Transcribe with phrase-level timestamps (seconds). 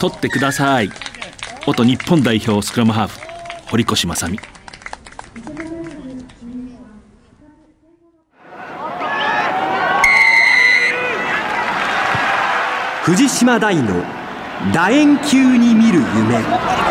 [0.00, 0.90] 取ってください。
[1.66, 3.20] 元日本代表スクラムハーフ
[3.68, 4.40] 堀越正美。
[13.04, 14.02] 藤島大の
[14.72, 16.89] 楕円球に見る夢。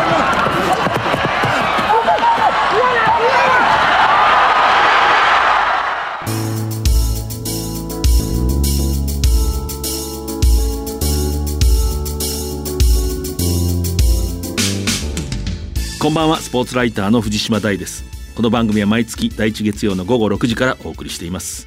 [16.00, 18.06] こんばんはスポーツライターの藤島大です。
[18.34, 21.66] この番組は毎月第一月曜の午後6時からお送りしています。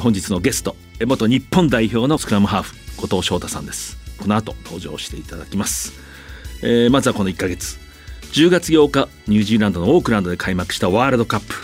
[0.00, 3.96] 本日のゲスト元日本代表のスクラムハーフ後藤翔太さんです。
[4.18, 5.94] この後登場していただきます、
[6.62, 7.78] えーまずはこの1ヶ月。
[8.34, 11.54] 10月8日ニュージーランドのオークランドで開幕したワールドカップ。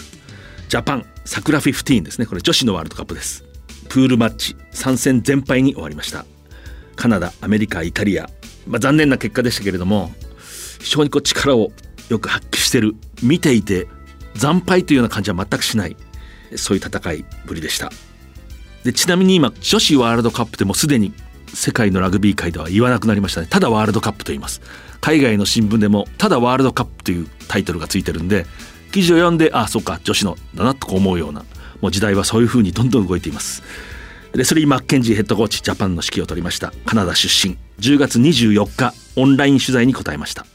[0.70, 2.24] ジャパン桜15ですね。
[2.24, 3.44] これ女子のワールドカップです。
[3.90, 6.24] プールマッチ3戦全敗に終わりました。
[6.96, 8.30] カナダアメリカイタリア、
[8.66, 10.10] まあ、残念な結果でしたけれども
[10.80, 11.72] 非常にこう力を
[12.10, 12.94] よく発揮してる。
[13.22, 13.88] 見ていて
[14.36, 15.96] 惨敗というような感じは全くしない。
[16.56, 17.90] そういう戦いぶりでした。
[18.84, 21.12] でちなみに今女子ワールドカップでもすでに
[21.54, 23.46] 世界のラグビー界では言わなくなりましたね。
[23.48, 24.60] ただワールドカップと言います。
[25.00, 28.46] 海外の新聞でもただワールドカップというタイトルがついてるんで
[28.92, 31.44] 記事を読んでああそうか女子のだなと思うような
[31.80, 33.62] もう時代はそういう風にどんどん動いています。
[34.34, 36.72] レスリー・マッケンジーヘッドコーチジャパンの指揮を取りました。
[36.86, 37.56] カナダ出身。
[37.80, 40.46] 10月24日オンライン取材に答えました。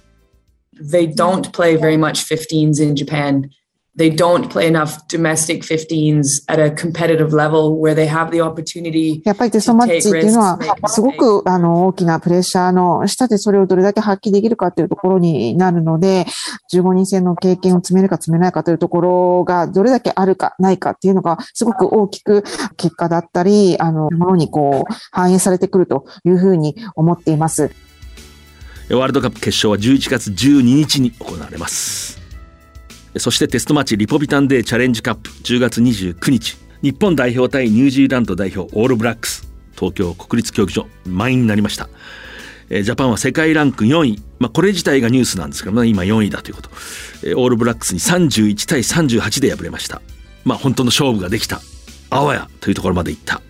[0.79, 3.49] They don't play very much 15s in Japan.
[3.97, 9.21] They don't play enough domestic 15s at a competitive level where they have the opportunity
[9.23, 10.59] やっぱりテストマッチっていうのは、
[10.89, 16.25] すごくあの大きなプレッシャーの下でそれをどれだけ発揮できるかというところになるので、
[16.73, 22.43] 15人戦の経験を積めるか積めないかというところがどれだけあるかないかっていうのがすごく大きく
[22.75, 27.71] 結果だったり、あの、ものにこう反映されてくるというふうに思っています。
[28.89, 32.21] ワールドカップ決勝は11月12日に行われます。
[33.17, 41.89] そしてテストマッチリポビタンデーチャレンジカップ10月29日日本代表対ニュージーランド代表オールブラックス東京国立競技場満員になりました。
[42.69, 50.01] ジャパンは世界ランク4位、まあ、これ自体がニュースなんですけど、ね、今4位だということ、オールブラックスに31対38で敗れました。
[50.43, 51.61] まあ本当の勝負ができた。
[52.09, 53.41] あわやというところまでいった。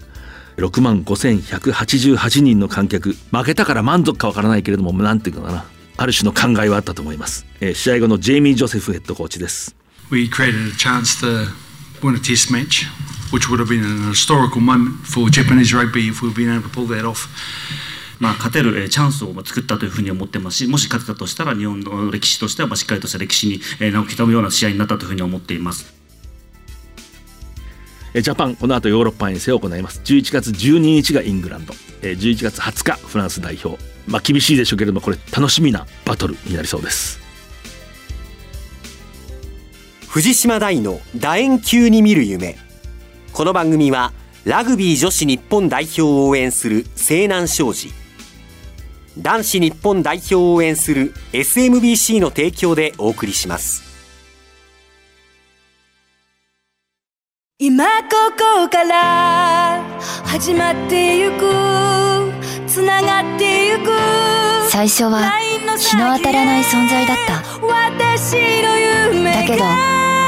[0.58, 5.66] 6万5188人の観客負けたから満足かわからないけれどもなんていうのかな
[5.98, 9.76] ある種の考えはあったと思います、えー試合後のジェイミー・ジョセフヘッドコーチです
[10.12, 11.48] we created a chance to
[12.02, 12.86] win a test match,
[13.32, 16.70] which would have been an historical moment for Japanese rugby if we'd been able to
[16.70, 17.28] pull that off.
[18.20, 25.95] まあ、勝てるえーチャンスをまあ作ったというふうに思ってますしもし勝てたとしたら日本の歴史としてはまあしっかりとした歴史にえー名を刻むような試合になったというふうに思っています。
[28.22, 30.02] ジャパンこの後ヨーロッパ遠征を行います。
[30.06, 33.82] 11月12日がイングランド、えー11月20日フランス代表。
[34.08, 37.20] まあ厳しいでしょうけれどもこれ楽しみなバトルになりそうです。
[40.08, 42.58] 藤島大の楕円球に見る夢。
[43.34, 44.14] この番組は
[44.46, 47.92] ラグビー女子日本代表を応援する西南商事。
[49.18, 53.85] 男子日本代表を応援する SMBC の提供でお送りします。
[57.58, 57.90] 今こ
[58.38, 59.82] こから
[60.26, 61.54] 始まってゆく
[62.68, 63.92] つながってゆく
[64.70, 65.32] 最初は
[65.78, 67.42] 日の当たらない存在だった。
[67.66, 68.78] 私の
[69.16, 69.64] 夢がだけど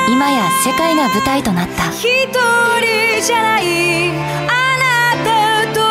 [0.10, 1.92] 今や世界が舞台となった。
[1.92, 4.12] 一人じゃない
[4.48, 5.82] あなたと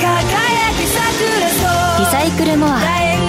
[0.00, 2.80] 輝き桜とリサイクルモアウ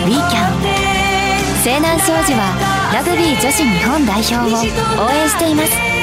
[0.07, 6.02] ィーキャン西南商事はラグビー女子日本代表を応援しています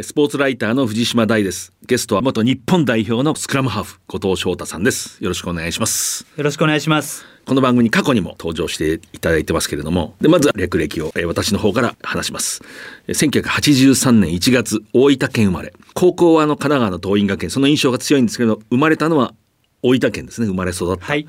[0.00, 1.70] スポーツライターの藤島大です。
[1.86, 5.22] ゲストは元日本代表のスクラムハーフ後藤翔太さんです。
[5.22, 6.24] よろしくお願いします。
[6.34, 7.26] よろしくお願いします。
[7.44, 12.62] この番組に過去にも登場していただいてますけれどもでまずは略歴をえー私の方から話します。
[13.06, 15.74] えー1983年1月大分県生まれ。
[15.92, 17.50] 高校はあの神奈川の桐蔭学園。
[17.50, 19.34] その印象が強いんですけど生まれたのは
[19.82, 20.46] 大分県ですね。
[20.46, 21.28] 生まれ育った、はい。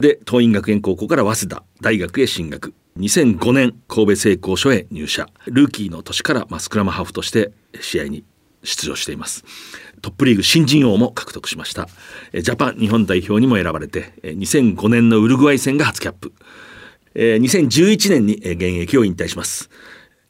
[0.00, 5.28] で桐蔭学園高校から早稲田大学へ進学2005年神戸製鋼所へ入社。
[5.46, 7.50] ルーキーの年から、まあ、スクラムハーフとして
[7.80, 8.24] 試合に
[8.62, 9.44] 出場しています。
[10.00, 11.88] トップリーグ新人王も獲得しました。
[12.32, 16.32] ジャパン日本代表にも選ばれて2005年のウルグアイ戦が初キャップ。
[17.16, 19.70] 2011年に現役を引退します。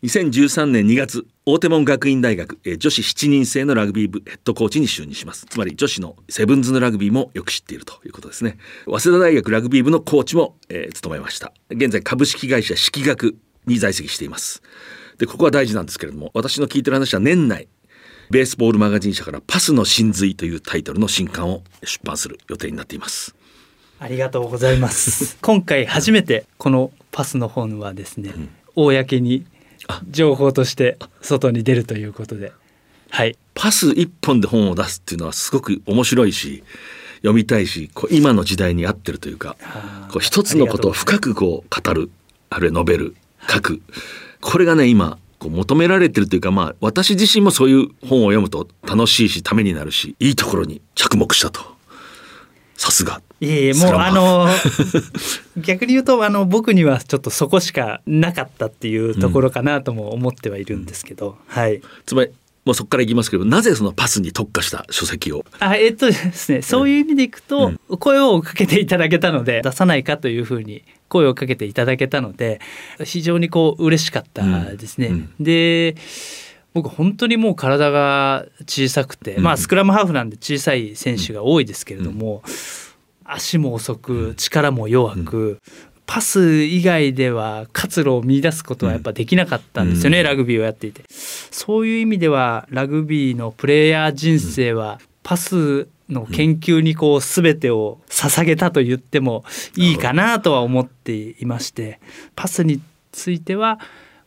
[0.03, 5.45] 2013年2月大手門学院大学えー女子7人制のラグビー部ヘッドコーチに就任します。
[5.45, 8.57] つまり女子のセブンズのラグビーもよく知っているということですね。
[8.87, 11.53] 早稲田大学ラグビー部のコーチも、えー務めました。
[11.69, 13.37] 現在株式会社式学
[13.67, 14.63] に在籍しています。
[15.19, 17.69] でここは大事なんですけれども私の聞いてる話は年内
[18.31, 23.37] ベースボールマガジン社からパスの真髄というタイトルの新刊を出版する予定になっています。
[24.01, 25.37] ありがとうございます。
[25.43, 28.33] 今回初めてこのパスの本はですね、
[28.75, 29.45] 公に
[30.11, 32.53] 情報として外に出るということで、
[33.11, 33.37] はい。
[33.55, 36.65] パス一本で本を出すっていうのはすごく面白いし
[37.19, 39.57] 読みたいしこう今の時代に合ってるというか
[40.11, 42.11] こう一つのことを深くこう語る
[42.51, 43.17] あるいは述べる
[43.49, 43.83] 書く。
[44.41, 51.74] これがね今こう求められてるというかまあ私自身もそういう本を読むと楽しいしためになるしいいところに着目したと
[52.77, 53.21] さすが。
[53.41, 54.49] いえいえもうあの
[55.59, 61.83] 逆に言うとあの僕にはちょっとそこしかなかったっていうところかなとも思ってはいるんですけど、はい。
[62.07, 62.31] つまり
[62.65, 65.45] もうそこからいきますけどなぜそのパスに特化した書籍を？
[65.61, 72.61] あえっとですねそういう意味でいくと、声をかけていただけたので出さないかというふうに声をかけていただけたので
[73.05, 74.43] 非常にこう嬉しかった
[74.77, 75.29] ですね。
[75.39, 75.97] で
[76.75, 82.43] 僕本当にもう体が小さくて、まあスクラムハーフなんで小さい選手が多いですけれども、
[83.25, 85.61] 足も遅く力も弱く、
[86.07, 91.05] パス以外では活路を見出すことはやっぱできなかったんですよね、ラグビーをやっていて。
[91.09, 99.45] そういう意味ではラグビーのプレイヤー人生はパスの研究にこう全てを捧げたと言っても
[99.77, 101.99] いいかなとは思っていまして
[102.37, 102.81] パスに
[103.13, 103.81] ついては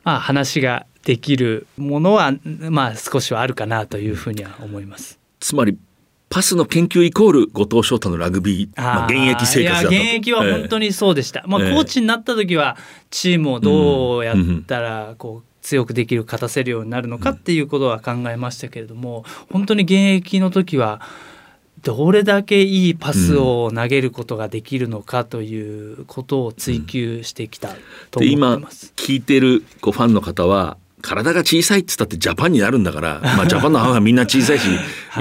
[0.03, 2.33] まあ話ができるものは
[2.69, 5.17] まあ少しはあるかなというふうには思います。
[5.39, 5.77] つまり
[6.27, 9.93] パスの研究イコール後藤翔太のラグビー、まあ、現役生活だと。
[9.93, 11.73] いや現役は本当にそうでした、まあ、ええ。
[11.73, 12.75] コーチになった時は
[13.09, 20.99] チームをどうやったらこう強くできる勝たせるようになるのかっていうことは考えましたけれども本当に現役の時は
[21.83, 27.69] どれだけいいパスを投げることができるのかということを追求してきた
[28.11, 28.91] と思ってます。
[28.97, 34.67] 聞いてるこうファンの方は体が小さいって言ったってジャパンになるんだから、 まあ、ジャパンのハーフはみんな小さいし、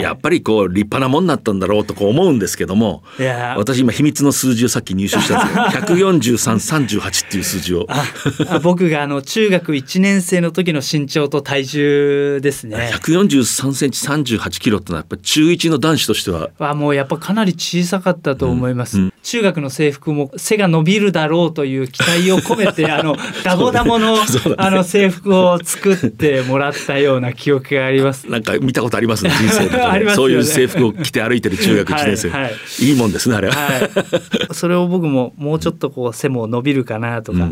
[0.01, 3.55] やっぱりこう立派なもんになったんだろうとこう思うんですけどもいや。
[3.57, 5.65] 私今秘密の数字をさっき入手したんですよ。
[6.11, 7.87] 14338っていう数字を。
[7.89, 12.91] あ僕があの中学1年生の時の身長と体重ですね。
[12.95, 24.17] 143センチ38キロってのはやっぱり中1の男子としてははもうやっぱかなり小さかったと思います、中学の制服も背が伸びるだろうという期待を込めてあの ダボダボの,、
[24.57, 28.27] あの制服を作ってもらったような記憶があります。
[28.31, 30.29] なんか見たことありますね人生で、 ありますよね。
[30.29, 32.55] そういう制服を着て歩いてる中学1年生、はいはい。
[32.79, 33.91] いいもんですねあれは、はい、
[34.55, 37.51] それを僕ももうちょっとこう背も伸びるかなとか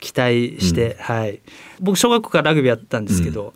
[0.00, 1.40] 期待して、はい、
[1.80, 3.54] 僕小学校からラグビーやってたんですけど、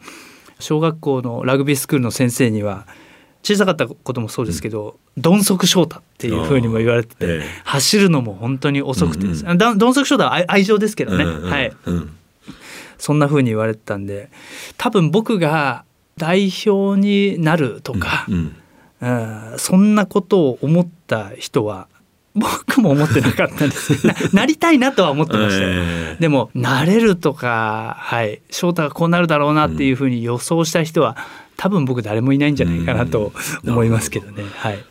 [0.58, 2.87] 小学校のラグビースクールの先生には
[3.43, 12.17] 小さかったこともそうですけど、鈍足翔太っていうふうにも言われてて、走るのも本当に遅くて鈍足翔太は愛愛情ですけどね、うんうんはい、うん
[13.00, 14.31] そんなふうに言われてたんで
[14.76, 15.85] 多分僕が
[16.17, 18.56] 代表になるとか、うん
[19.00, 19.06] う
[19.55, 19.55] ん。
[19.56, 21.88] そんなことを思った人は
[22.35, 24.07] 僕も思ってなかったんです。
[24.07, 31.16] ななりたいなとは思ってましたよ、えでもなれるとかはい翔太がこうなるだろうなっていうふうに予想した人は
[31.57, 33.33] 多分僕誰もいないんじゃないかなと
[33.66, 34.85] 思いますけどね、はい。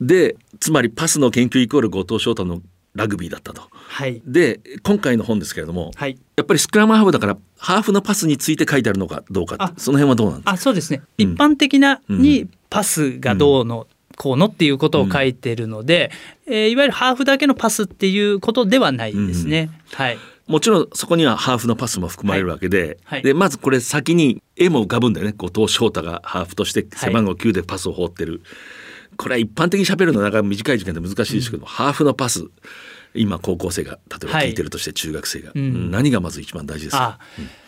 [0.00, 2.60] でつまりパスの研究イコール後藤翔太の
[2.94, 3.62] ラグビーだったと。
[3.70, 4.20] はい。
[4.26, 6.18] で今回の本ですけれども、はい。
[6.36, 10.50] やっぱりスクラムハーフだからハーフのパスについて書いてあるのかどうかあその辺はどうなんですか？
[10.52, 16.10] あそうですね、一般的なにパスがどうの、こうのっていうことを書いてるので、
[16.46, 20.18] えーいわゆるハーフだけのパスっていうことではないですね、はい。
[20.46, 23.22] もちろんそこにはハーフのパスも含まれるわけで,、はい。
[23.22, 25.32] でまずこれ先に絵も浮かぶんだよね。
[25.36, 28.42] 後藤翔太がハーフとして背番号9でパスを放ってる、
[29.20, 32.46] これは一般的に喋るのはなかなか短い時間で難しいですけど、ハーフのパス。
[33.12, 35.90] 今高校生が例えば聞いてるとして中学生が、うん。
[35.90, 37.02] 何がまず一番大事ですか？
[37.02, 37.18] あ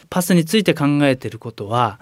[0.08, 2.00] パスについて考えてることは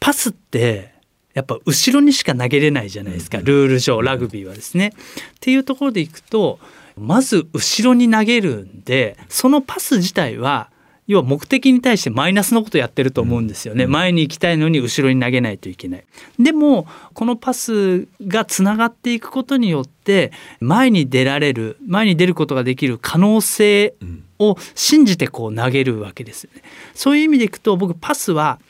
[0.00, 0.94] パスって
[1.34, 4.88] やっぱ後ろにしか投げれないじゃないですか、ルール上ラグビーはですね。
[4.88, 4.92] っ
[5.38, 6.58] ていうところでいくと
[6.96, 10.70] まず後ろに投げるんでそのパス自体は
[11.08, 16.04] 要は目的に対してマイナスのことやってると思うんですよね、前に行きたいのに後ろに投げないといけない。
[16.38, 23.94] でもこのパスがつながっていくことによって前に出られる前に出ることができる可能性
[24.38, 26.62] を信じてこう投げるわけですよね。
[26.94, 28.60] そういう意味でいくと僕パスは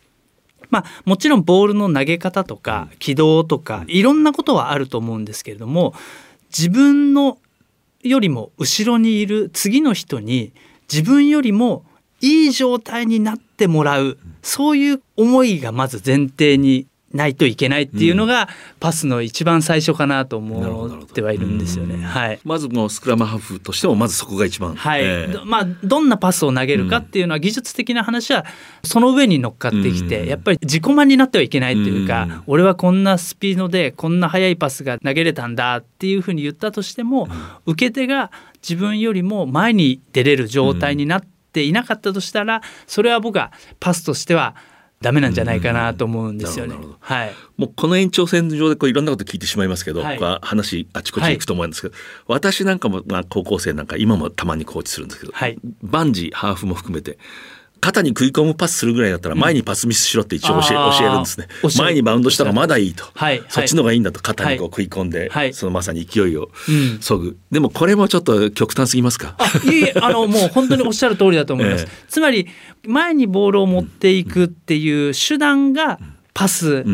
[0.71, 5.95] まあ、もちろんボールの投げ方とか軌道とかいろんなことはあると思うんですけれども
[6.51, 7.39] 自分の
[8.03, 10.53] よりも後ろにいる次の人に
[10.93, 11.85] 自分よりも
[12.21, 18.49] いい状態になってもらうそういう思いがまず前提にないといけないっていうのが
[18.81, 22.05] パスの一番最初かなと思ってはいるんですよね。
[22.05, 22.41] はい。
[22.45, 24.75] まずもうスクラムハーフとしてもまずそこが一番。
[24.75, 25.03] はい。
[25.03, 28.45] えーどまあどんなパスを投げるかっていうのは技術的な話は
[28.83, 37.29] その上に乗っかってきて、やっぱり自己満になってはいけないっていうか、俺はこんなスピードでこんな速いパスが投げれたんだっていうふうに言ったとしても、
[37.65, 44.55] 受け手が自分よりも前に出れる状態になっていなかったとしたら、それは僕はパスとしては
[45.01, 46.75] ダメなんじゃないかなと思うんですよね。
[47.01, 47.33] はい。
[47.57, 50.19] もうこの延長線上でこういろんなこと聞いてしまいますけど、はい。
[50.43, 51.95] 話あちこち行くと思うんですけど、
[52.27, 55.33] 私なんかも、まあ、高校生なんか今もたまにコーチするんですけど、
[55.83, 57.19] バンジーハーフも含めて
[57.81, 61.49] 肩に食い込むパスするぐらいだったら前にパスミスしろって一応教え,、教えるんですね。
[61.79, 65.55] 前にバウンドしたらまだいいと、はいそっちの方がいいんだと肩にこう食い込んで、はい。
[65.55, 66.99] そのまさに勢いをうん。
[67.01, 69.37] そぐ、でもこれもちょっと極端すぎますか？
[69.65, 71.85] いえいえあのもう本当におっしゃる通りだと思います。
[71.87, 72.49] えつまり
[72.87, 75.99] 前にボールを持っていくっていう手段が
[76.35, 76.85] パス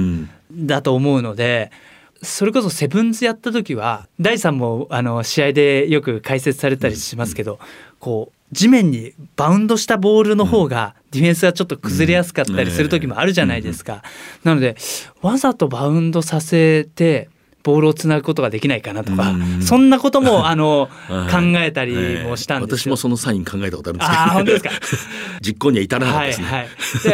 [0.53, 1.71] だと思うので。
[2.23, 7.59] それこそセブンズやった時は大さんもあの試合でよく解説されたりしますけど、
[7.99, 14.03] こう地面にバウンドしたボールの方がディフェンスがちょっと崩れやすかったりする時もあるじゃないですか。
[14.45, 14.77] なので
[15.21, 17.29] わざとバウンドさせて
[17.63, 24.71] ボールをつなぐことができないかなとか、そんなことも あの考えたりもしたんです私もそのサイン考えたことあるんですけど、あー本当ですか？
[25.41, 26.69] 実行には至らなかったですね、はい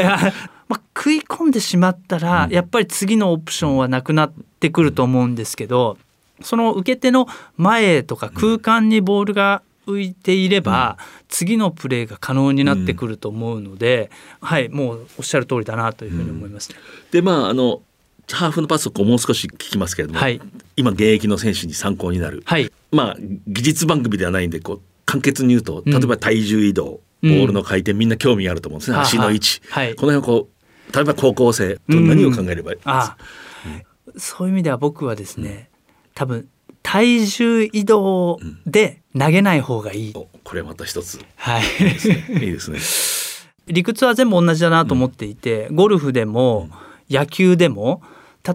[0.05, 0.33] はい。
[0.69, 5.99] まあ、食い込んでしまったら、やっぱり次のオプションはなくなってくると思うんですけど
[6.43, 16.77] その受け手の前とか空間にボールが浮いていれば、次のプレーが可能になってくると思うので、はいもうおっしゃる通りだなというふうに思いますね。
[17.11, 17.83] でまああの
[18.31, 20.41] ハーフのパスをもう少し聞きますけれども、はい。
[20.77, 22.71] 今現役の選手に参考になる、はい。
[22.93, 23.17] まあ
[23.47, 27.39] 技術番組ではないんでこう簡潔に言うと例えば体重移動、うん。
[27.39, 29.95] ボールの回転みんな興味があると思うんですね、はあ足の位置、はい。
[29.95, 33.17] この辺をこう例えば高校生と何を考えればいいですか、あ
[34.17, 35.71] そういう意味では僕はですね、
[36.15, 36.49] 多分
[36.83, 40.13] 体重移動で投げない方がいい。
[40.13, 41.21] これまた一つ。
[41.37, 41.63] はい。
[42.35, 42.79] いいですね。
[43.67, 46.69] 理屈は全部同じだなと思っていて、ゴルフでも
[47.09, 48.03] 野球でも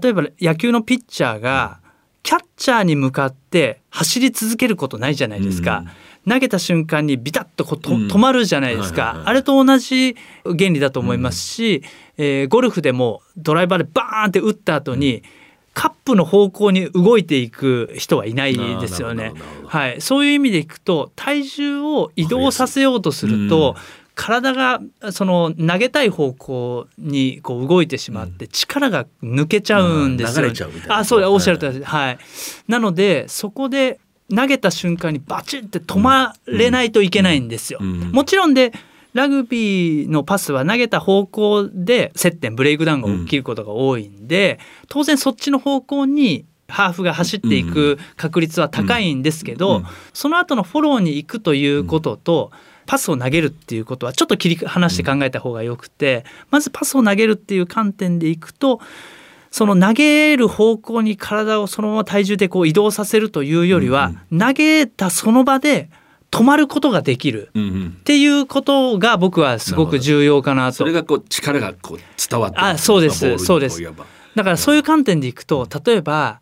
[0.02, 1.80] 例えば野球のピッチャーが
[2.24, 5.86] キャッチャーに向かって走り続けることないじゃないですか。
[6.28, 11.84] 投げた瞬間にビタッとこうと止まるじゃないですか、あれと同じ原理だと思いますし、
[12.18, 15.22] えーゴルフでもドライバーでバーンって打った後に、
[15.76, 19.34] カップの方向に動いていく人はいないですよね。
[19.68, 23.76] はい、そういう意味でいくと体重を移動させようとすると、
[24.16, 24.80] 体が
[25.12, 30.50] その投げたい方向にこう動いてしまって力が抜けちゃうんですよ、うん。
[30.50, 30.98] 流れちゃうみたいな。
[31.00, 32.18] あそうだおっしゃるとりはい。
[32.70, 34.00] なのでそこで
[34.34, 37.82] 投げた瞬間にバチッて止まれないといけないんですよ。
[37.82, 38.72] もちろんで
[39.16, 52.52] ラグビーのパスは投げた方向で接点ブレイクダウンが起きることが多いんで、当然そっちの方向にハーフが走っていく確率は高いんですけど、その後のフォローに行くということと、
[52.86, 58.80] パスを投げるっていうことはちょっと切り離して考えた方がよくて、まずパスを投げるっていう観点でいくと
[59.50, 65.90] その投げる方向に体をそのまま体重でこう移動させるというよりは、投げたその場で
[66.36, 70.74] 止まることができるっていうことが僕はすごく重要かなと。
[70.74, 71.98] それがこう力がこう
[72.30, 76.42] 伝わってあそうですそうですだからそういう観点でいくと例えば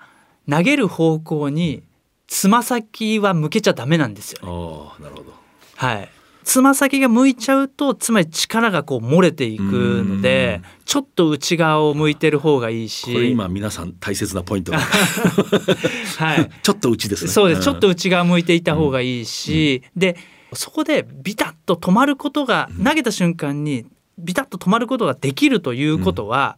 [0.50, 1.84] 投げる方向に
[2.26, 4.48] つま先は向けちゃダメなんですよね。
[4.50, 5.34] ああなるほど。
[5.76, 6.10] はい。
[6.44, 13.12] つま先が向いちゃうとつまり力がこう漏れていくのでちょっと内側を向いてる方がいいし。
[13.14, 14.80] これ今皆さん大切なポイントが。
[16.18, 17.32] はい、ちょっと内ですね。
[17.32, 17.64] そうです、ん。
[17.64, 20.18] ちょっと内側向いていた方がいいし、で
[20.54, 23.86] そこでビタッと止まることが、投げた瞬間に
[24.18, 26.58] ビタッと止まることができるということは、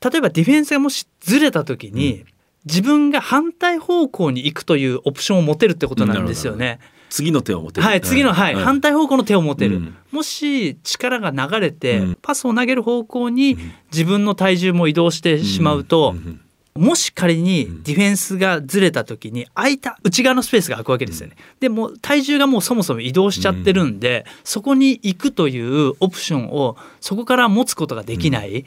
[0.00, 2.24] 例えばディフェンスがもしずれた時に、
[2.64, 6.78] 自分が反対方向に行くというオプションを持てるってことなんですよね。
[7.12, 7.86] 次の手を持てる。
[7.86, 8.64] はい、次の、はい、うん。
[8.64, 9.92] 反対方向の手を持てる。
[10.12, 13.58] もし力が流れて、パスを投げる方向に
[13.92, 16.14] 自分の体重も移動してしまうと、
[16.74, 21.36] もし仮にディフェンスがずれた時に空いた内側のスペースが空くわけですよね。
[21.60, 28.64] でも体重がもうそもそも移動しちゃってるんで、そこに行くというオプションをそこから持つことができないっ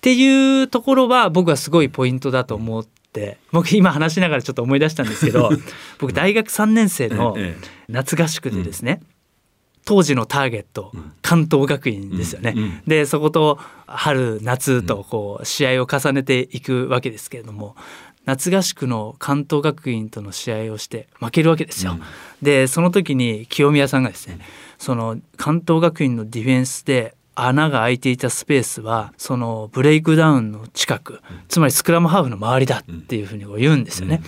[0.00, 5.50] ていうところは僕はすごいポイントだと思って僕今話しながらちょっと思い出したんですけど
[5.98, 7.36] 僕大学3年生の
[7.88, 9.00] 夏合宿でですね、
[9.84, 12.82] 当時のターゲット、関東学院ですよね。
[12.86, 17.74] でそこと春夏とこう試合を重ねていくわけですけれども
[18.24, 21.98] 夏合宿の関東学院との試合をして負けるわけですよ。
[22.42, 24.38] でその時に清宮さんがですね
[24.78, 34.22] その関東学院のディフェンスで穴が開いていたスペースはそのブレイクダウンの近くつまりスクラムハーフの周りだっていうふうに言うんですよね。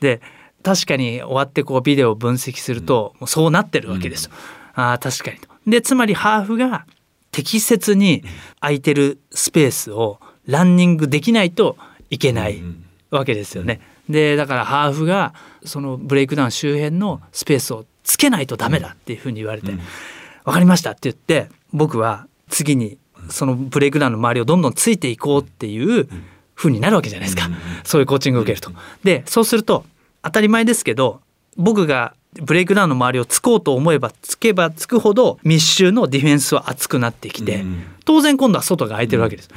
[0.00, 0.20] で
[0.62, 4.32] 確かに終わってこうビデオを分析するともうそうなってるわけですよ。
[4.74, 5.48] あ確かにと。
[5.66, 6.86] でつまりハーフが
[7.30, 8.22] 適切に
[8.60, 11.76] 空いてるスペースをランニングできないと
[12.10, 12.62] いけない
[13.10, 13.80] わけですよね。
[14.08, 15.32] でだからハーフが
[15.64, 19.72] そのブレイクダウン周辺のスペースをつけないとダメだっていうふうに言われて
[20.44, 22.98] 「分かりました」って言って僕は次に
[23.30, 26.08] そのブレイクダウンの周りをどんどんついていこうっていう
[26.54, 27.48] ふうになるわけじゃないですか。
[27.82, 28.70] そういうコーチングを受けると。
[29.02, 29.84] でそうすると
[30.22, 31.20] 当たり前ですけど
[31.56, 37.64] 僕がブレイクダウンの周りをつこうと思えばつけばつくほど密集のディフェンスは厚くなってきて
[38.04, 39.50] 当然今度は外が空いてるわけです。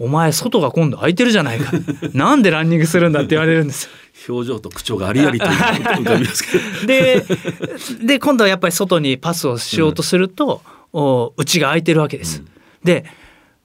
[0.00, 1.72] お前外が今度空いてるじゃないか。
[2.14, 3.88] なんでランニングするんだって言われるんです。
[4.28, 6.64] 表情と口調がありありと浮かびますけど。
[6.86, 7.24] で
[8.04, 12.40] で今度はやっぱり外にパスをしようとすると、うん、お内が空いてるわけです。
[12.40, 12.48] うん、
[12.84, 13.04] で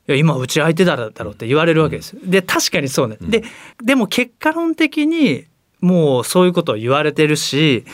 [0.08, 2.18] 今内空いてただろうって言われるわけです。
[2.24, 3.18] で確かにそうね。
[3.20, 3.44] うん、で
[3.84, 5.46] でも結果論的に
[5.80, 7.86] もうそういうことを言われてるし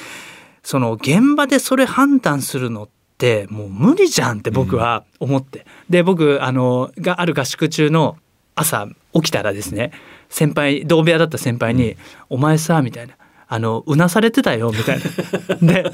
[0.63, 5.65] その現場でそれ判断するのってもう無理じゃんって僕は思って。
[5.89, 8.17] で僕あのがある合宿中の
[8.55, 9.91] 朝起きたらですね
[10.29, 11.95] 先輩同部屋だった先輩に
[12.29, 13.18] 「お前さ」みたいな。
[13.51, 15.55] あのうなされてたよみたいな。
[15.73, 15.91] で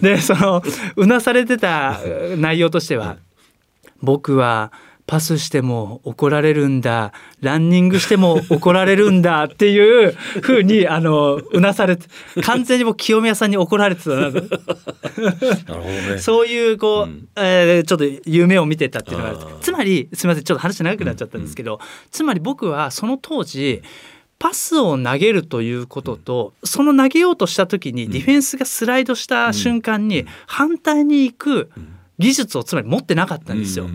[0.00, 0.62] でその
[0.96, 2.00] うなされてた
[2.36, 3.18] 内容としては
[4.02, 4.72] 僕は
[5.06, 12.08] パスしても怒られるんだランニングしても怒られるんだっていうふうにあのうなされて
[12.42, 14.16] 完全にもう清宮さんに怒られてたな。
[14.16, 14.48] なるほ
[15.68, 23.82] ど、ね、そういうこう、うん、えー、ちょっと夢を見てたっていうのがつまりすみませんちょっと話長くなっちゃったんですけど、うん、つまり僕はその当時
[24.38, 33.88] パスを投げるということと、その投げようとした時にディフェンスがスライドした瞬間に反対に行く、うん技術をつまり持ってなかったんですよ。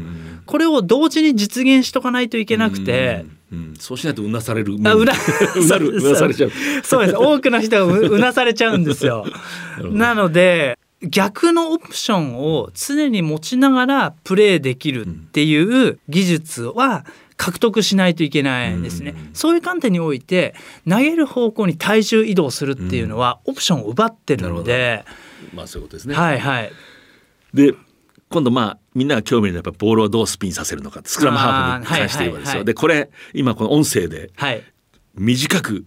[0.46, 3.26] これを同時に実現しとかないといけなくて。
[3.52, 4.78] うん、そうしないとうなされる。
[4.86, 5.12] あ、うな、
[5.58, 6.52] うなる、うなされちゃう。
[6.84, 7.18] そうです。
[7.18, 9.26] 多くの人がうなされちゃうんですよ。
[9.92, 17.06] なので、逆のオプションを常に持ちながらプレーできるっていう技術は
[17.42, 19.16] 獲得しないといけないんですね。
[19.34, 20.54] そういう観点において
[20.88, 25.04] 投げる方向に体重移動するっていうのはオプションを奪ってるので、
[25.52, 26.14] まあそういうことですね。
[26.14, 26.72] はいはい。
[27.52, 27.74] で
[28.30, 34.32] 今度まあみんなが興味のはやっぱボールをどうスピンさせるのかスクラムハーフに関して言えばですよ、はいはいはい、でこれ今この音声で
[35.16, 35.86] 短く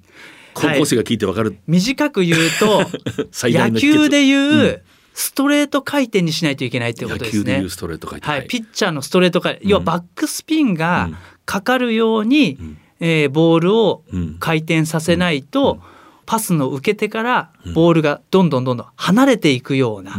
[0.55, 2.85] 高校生が聞いてわかる、はい、短く言うと
[3.49, 4.83] 野球でいう、
[5.15, 7.65] ストレート回転にしないといけないっていうことですね。
[7.69, 11.09] ストレート回転、はい、ピッチャーのストレート回転、要はバックスピンが
[11.45, 14.03] かかるように、うん、えー、ボールを
[14.41, 15.79] 回転させないと、うん。
[15.79, 15.95] うん。
[16.27, 20.17] パスの受け手からボールがどんどんどんどん離れていくような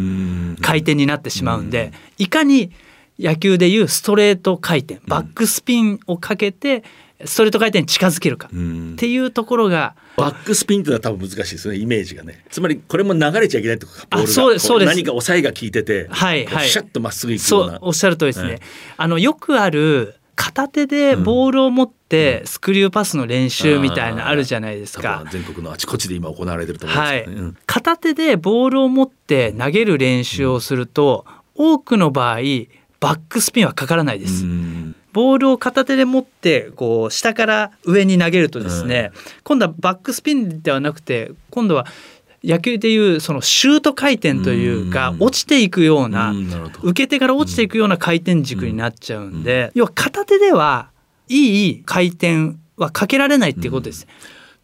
[0.61, 2.71] 回転になってしまうんでいかに
[3.17, 6.83] 野球でいうストレート回転バックスピンをかけて
[7.23, 8.49] ストレート回転に近づけるかっ
[8.97, 12.43] ていうところがバックスピンってのは多分難しいですねイメージがね。
[12.49, 14.33] つまりこれも流れちゃいけないとかボールが。
[14.33, 14.89] そうですそうです。
[14.89, 16.69] 何か抑えが効いててはいはい。
[16.69, 17.71] シャッとまっすぐいくような。
[17.73, 18.61] そうおっしゃるとりですね、はい、
[18.97, 25.23] あのよくある片手でボールを持ってスクリューパスの練習みたいなあるじゃないですか。
[25.31, 32.37] 全国のあちこちで今行われてると思います、ね、はい、片手でボールを持って投げる練習をすると、多くの場合
[32.99, 34.45] バックスピンはかからないです。
[35.13, 39.11] ボールを片手で持ってこう下から上に投げるとですね、
[39.43, 41.85] 今度はバックスピンではなくて今度は
[42.45, 46.33] 野球でいうそのシュート回転というか落ちていくような
[46.83, 50.89] 受け手から落ちていくような回転軸になっちゃうんで要は片手では
[51.27, 54.07] いい回転はかけられないっていうことです。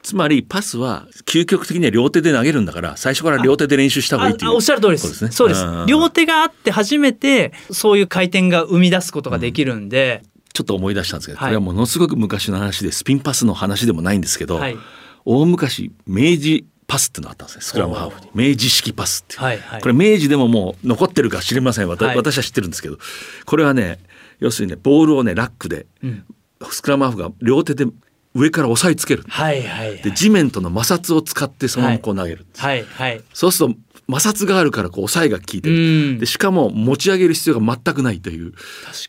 [0.04, 4.56] つまりパスは究極的には両手で投げるんだから最初から両手で練習した方がいいっていう。
[4.56, 5.28] おっしゃる通りです。
[5.30, 5.63] そうです。
[5.88, 10.24] 両手があって初めてそういう回転が生み出すことができるんで。
[10.54, 14.78] ちょっと思い出したんですけど、これはものすごく昔の話でスピンパスの話でもないんですけど、はい、
[15.24, 18.30] 大昔明治パスってのがあったんですねスクラムハーフに。
[18.34, 22.97] 明治式パスっていう、はいはい、これ明治でももう残ってるか知りません私,、私は知ってるんですけど
[23.45, 23.99] これはね
[24.39, 26.25] 要するにねボールをねラックで、うん、
[26.69, 27.86] スクラムハーフが両手で
[28.34, 33.80] 上から押さえつける、はいはいはい、で地面との摩擦を使ってそのままこう投げる、はいはい、そうすると
[34.12, 36.19] 摩擦があるからこう抑えが効いてる。
[36.19, 38.54] でしかも持ち上げる必要が全くないという。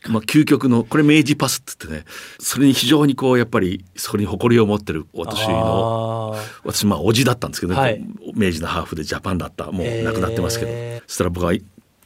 [0.09, 2.11] まあ、究極のこれ明治パスって言ってね。
[2.39, 9.71] それに非常にこうやっぱりそれに誇りを持ってる私の私まあおじだったんですけど、ね、はい、明治のハーフでジャパンだった。
[9.71, 10.71] もう亡くなってますけど、
[11.07, 11.53] そしたら僕は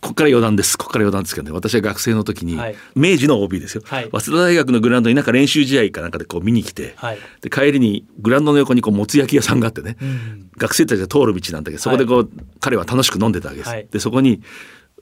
[0.02, 0.78] ここから余談です。
[0.78, 1.52] ここから余談ですけどね。
[1.54, 2.76] 私は学生の時に、はい。
[2.96, 4.10] 明治の OB ですよ、はい。
[4.12, 7.20] 早稲田大学のグラウンドになんか練習試合かなんかでこう見に来て、はい。
[7.42, 12.30] で帰りにグラウンドの横にこうもつ焼き屋さんがあってね、うん学生たちが通る道なんだけどそこでこう、
[12.60, 13.88] 彼は楽しく飲んでたわけです、はい。
[13.92, 14.42] でそこに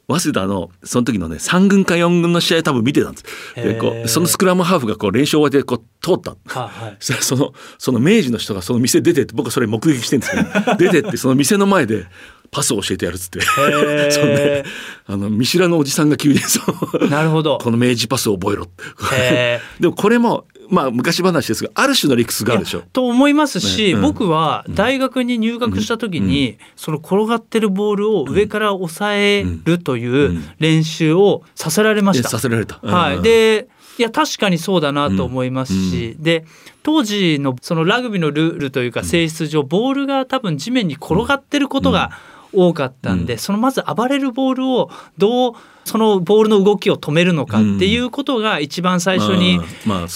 [0.07, 3.23] 早稲田のその時のね3軍か4軍の試合多分見てたんです。
[3.55, 6.35] でこうそのスクラムハーフがこう練習終わってこう通った。
[6.59, 6.97] ははい。
[6.99, 12.05] そのその明治の人がその店出てって僕はそれ目撃してるんですけど出てってその店の前で
[12.51, 13.39] パスを教えてやるっつって。
[13.39, 14.11] ー。
[14.11, 14.63] そのね
[15.07, 16.61] あの見知らぬおじさんが急にそ
[16.99, 17.59] うなるほど。
[17.59, 18.83] この明治パスを覚えろって。
[19.15, 22.81] へでもこれもまあ昔話ですがある種の理屈があるでしょ。
[22.91, 24.01] と思いますし、ねうん。
[24.01, 32.29] 僕は大学に入学した時に、その転がってるボールを上から抑えるという練習をさせられました。
[32.29, 36.45] えさせられた、はい、うんでいや確かにそうだなと思いますし、で
[36.83, 42.11] 当時のそのラグビーのルールというか性質上、ボールが多分地面に転がってることが
[42.55, 45.53] 多かったんで、そのまず暴れるボールをどう
[45.85, 49.59] そのボールの動きを止めるのかっていうことが一番最初に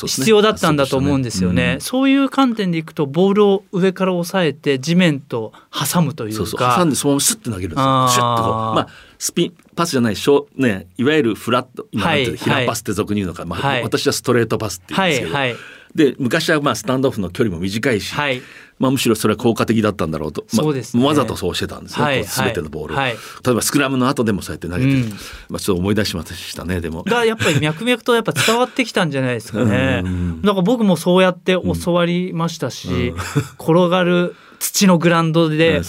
[0.07, 1.77] 必要だったんだと思うんですよね。
[1.79, 6.37] そういう観点でいくとボールを上から押さえて地面と挟むというか。
[6.37, 6.59] そうそう。
[6.59, 8.07] 挟んでそのままスッて投げるんですよ。
[8.09, 8.53] シュッとこう。
[8.53, 8.87] まあ
[9.19, 12.37] スピンパスじゃないショねいわゆるフラット今なんてはい。
[12.37, 13.83] 平パスって俗に言うのか、まあはい。
[13.83, 15.59] 私はストレートパスって言うんですけど、はいはい。
[15.93, 18.41] で昔はまあスタンドオフの距離も短いし、はい
[18.79, 21.05] まあ、むしろそれは効果的だったんだろうと、まあそうですね。
[21.05, 23.11] わざとそうしてたんですね、はい全てのボールを、はい。
[23.11, 25.09] 例えばスクラムの後でもそうやって投げてる、うん。
[25.49, 27.03] まあ、ちょっと思い出しましたねでも。
[27.03, 30.01] がやっぱり脈々とやっぱ伝わってきたんじゃないですかね。
[30.05, 30.41] うん。
[30.41, 33.13] だから僕もそうやって教わりましたし、
[33.59, 35.81] 転がる土のグラウンド うで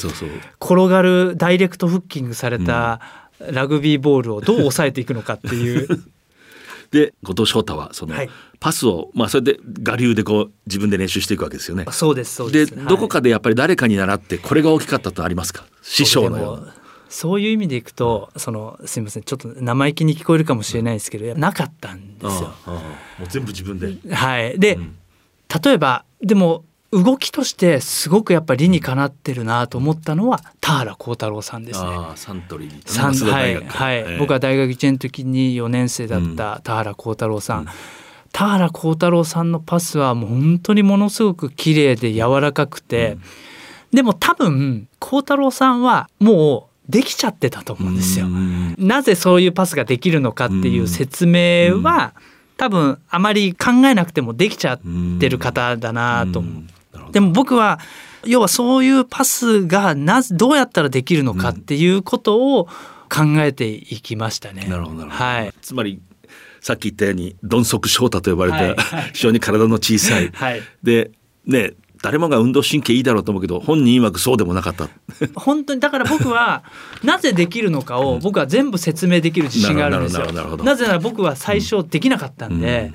[0.61, 3.01] 転がるダイレクトフッキングされた
[3.53, 5.89] ラグビーボールをどう抑えていくのかっていう。
[6.91, 8.31] で後藤翔太はその、はい
[8.63, 11.87] パスを、まあ、それで我流でこう自分で練習していくわけですよね。
[11.93, 12.79] そうですそうでです。
[12.79, 15.65] はいどこかでやっぱり誰かに習ってこれが大きかったとありますか？
[15.81, 16.75] 師匠のような。
[17.09, 22.31] そういう意味でいくとそのすみませんちょっと生意気に聞こえるかもしれないですけどなかったんですよ。
[22.31, 22.81] ああああ
[23.19, 23.97] もう全部自分で。
[24.15, 24.79] はい、で、
[25.65, 31.91] 例えばでも動きとしてすごくやっぱり理にかなってるなと思ったのは田原幸太郎さんですね。
[32.17, 33.33] サントリー。
[33.33, 33.97] はいはい。
[33.97, 34.19] ええ。
[34.19, 37.67] 僕は大学1年の時に4年生だった田原幸太郎さん、
[38.33, 43.19] 田原幸太郎さんのパスはもう本当にものすごく綺麗で柔らかくて、
[43.93, 48.27] でも多分幸太郎さんはもうできちゃってたと思うんですよ。
[48.79, 52.15] なぜそういうパスができるのかっていう説明は、
[52.57, 54.81] 多分あまり考えなくてもできちゃっ
[55.21, 56.63] てる方だなと思う。
[57.13, 57.79] でも僕は
[58.25, 62.67] 要はそういうパスがなぜどうやったらできるのかっていうことを
[63.09, 64.67] 考えていきましたね。
[64.69, 65.55] なるほどなるほどはい。
[65.63, 66.01] つまり
[66.61, 71.11] さっき言ったように鈍足翔太と呼ばれた、はい 非常に体の小さい、はいで
[71.47, 71.73] ね
[72.03, 74.89] 誰もが運動神経いいだろうと思うけど本人曰くそうでもなかった。
[75.39, 76.65] 本当にだから僕は
[77.03, 80.33] なぜできるのかを僕は全部説明できる自信があるんですよ。
[80.33, 82.93] なぜなら僕は最初できなかったんで、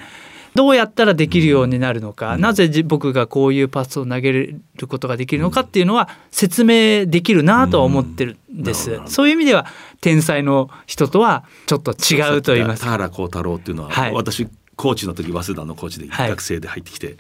[0.55, 9.01] どうやったらできるようになるのか、なぜじ僕がこういうパスを投げることができるのかっていうのは説明できるなとは思ってるんです。
[9.07, 9.65] そういう意味では
[9.99, 14.13] 天才の人とはちょっと違うと言います田原幸太郎っていうのは、はい。
[14.13, 16.29] 私コーチの時早稲田のコーチではい。
[16.29, 17.17] 学生で入ってきて、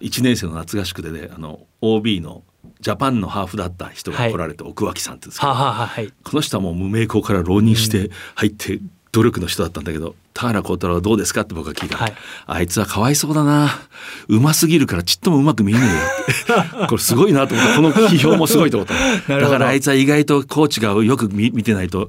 [0.00, 2.44] 1年生の夏合宿でねあの OB の
[2.80, 6.12] ジャパンのハーフだった人が来られて、奥脇さんってですけど、はい。
[6.22, 8.78] この人はもう無名校から浪人して入って
[9.12, 12.14] 努力の人だったんだけど田原幸太郎はどうですかって僕が聞いたら、はい。
[12.46, 13.70] あいつはかわいそうだな。
[14.28, 15.94] うますぎるからちっともうまく見えねえよ
[16.76, 16.86] って。
[16.86, 18.94] これすごいなと思ってこの批評もすごいと思った。
[19.40, 22.08] だからあいつは意外とコーチがよく見見てないと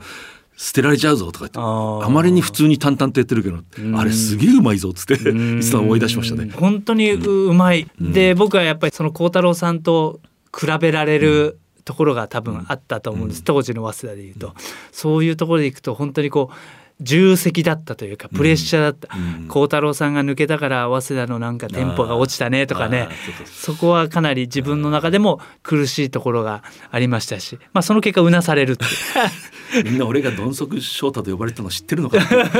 [0.60, 3.64] 捨てられちゃうぞとか言ってあまりに普通に淡々とやってるけど
[3.98, 6.52] あれすげえうまいぞっつっていつも思い出しましたね。
[6.54, 10.20] 本当にううまい、で僕はやっぱりその幸太郎さんと
[10.56, 14.54] 比べられるところが多分あったと思うんです、当時の早稲田でいうと、
[14.92, 16.56] そういうところでいくと本当にこう
[17.02, 19.10] 重責だったというかプレッシャーだった。
[19.48, 23.08] 幸、太郎さんが抜けたから早稲田のなんかテンポが落ちたねとかね。
[23.46, 28.78] そこはかなり自分の中でも苦しいところがありましたし、まあ、その結果うなされる
[29.86, 32.26] みんな俺が鈍足翔太と呼ばれてたの知ってるのかな。
[32.34, 32.54] なる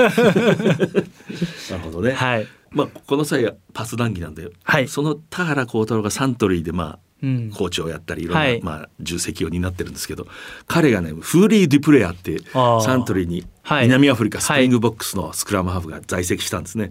[1.84, 2.14] ほどね。
[2.14, 2.48] はい。
[2.72, 4.88] まあこの際はパス談義なんで、はい。
[4.88, 7.52] その田原耕太郎がサントリーでまあ、うん。
[7.52, 8.62] コーチをやったりいろんな、はい。
[8.62, 10.28] まあ重責を担ってるんですけど
[10.68, 13.84] 彼がねフーリー・デュプレアってサントリーにはい。
[13.84, 16.90] 南アフリカスプリングボクスのスクラムハーフが在籍したんですね。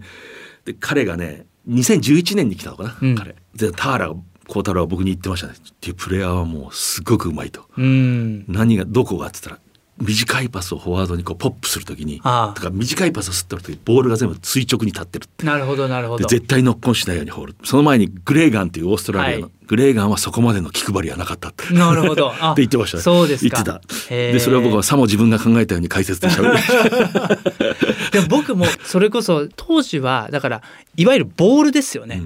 [0.63, 3.15] で彼がね2011年に来たのかな、うん。
[3.15, 3.35] 彼。
[3.53, 4.13] で田原
[4.47, 5.55] 幸太郎は僕に言ってましたね。
[5.81, 7.65] デュプレアはもうすごくうまいと。
[7.77, 8.45] うん。
[8.47, 9.68] 何がどこがって言ったら
[10.01, 12.53] 短いパスをフォワードにこうポップするときにああ。
[12.53, 16.27] とか短いパスをすってるときボールが全部垂直に立ってるなるほどなるほど。
[16.27, 19.51] で絶対ノックオンしないように放るその前にグレーガンっていうオーストラリアの、はい。
[19.67, 21.73] グレーガンはそこまでの気配りはなかったって。
[21.73, 22.33] なるほど。
[22.39, 23.03] あ って言ってましたね。
[23.03, 23.63] そうですか。
[23.63, 24.09] 言ってた。
[24.09, 26.55] でそれを僕はさも自分が考えたように解説でしゃべる。
[28.11, 30.61] でも僕もそれこそ当時はだから
[30.97, 32.23] いわゆるボールですよね、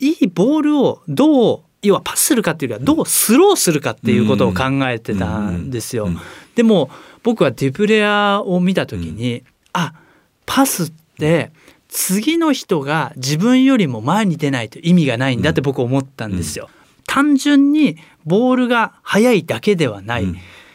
[0.00, 6.08] いいボールをどう要はパスするかっていうよりはどうスローするかっていうことを考えてたんですよ。
[6.54, 6.90] でも
[7.22, 9.94] 僕はデュプレアを見た時に、あ
[10.46, 11.50] パスって
[11.88, 16.68] 次の人が自分よりも前に出ないと意味がないんだって僕思ったんですよ。
[17.06, 20.26] 単純にボールが速いだけではない、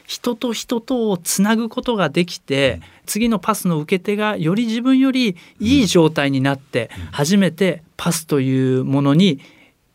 [0.06, 9.40] 人と人とをつなぐことができて、次のパスの受け手がより自分よりいい状態になって初めてパスというものに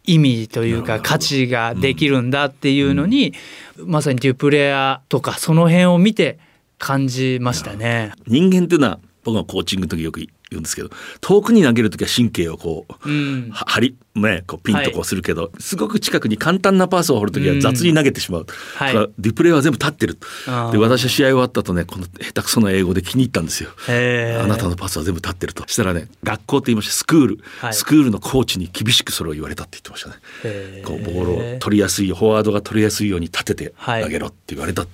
[0.05, 3.35] 意味というか価値ができるんだっていうのに、
[3.79, 6.38] まさにデュプレアとかその辺を見て
[6.79, 8.12] 感じましたね。
[8.27, 13.50] 人間っていうのは僕はコーチングの時よく言うんですけど遠くに投げる時は神経をこう、うん。
[13.50, 18.94] は張りねこうピンとこうするけど、すごく近くに簡単なパスを放る時は雑に投げてしまう、はい。
[18.94, 20.18] だからデュプレイは全部立ってる。
[20.70, 23.70] で私は試合終わった後ねこの下手くそな英語で気に入ったんですよ。
[23.88, 25.66] あなたのパスは全部立ってると。
[25.66, 27.74] したらね学校って言いましたスクール、はい。
[27.74, 30.83] スクールのコーチに厳しくそれを言われたって言ってましたね。
[30.85, 34.02] こうボールを取りやすいフォワードが取りやすいように立ててはい。
[34.04, 34.87] 投げろって言われた、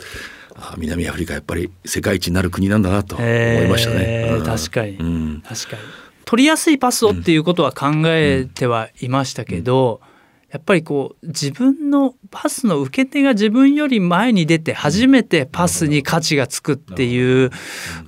[0.61, 3.97] あ南アフリカやっぱり世界一になる国なんだなと思いましたね。
[3.99, 4.45] へーうん。
[4.45, 5.43] 確かに、うん。
[5.47, 5.83] 確かに。
[6.25, 10.01] 取りやすいパスをっていうことは考えてはいましたけど、
[10.51, 17.51] やっぱりこう自分のパスの受け手が自分より前に出て初めてパスに価値がつくっていう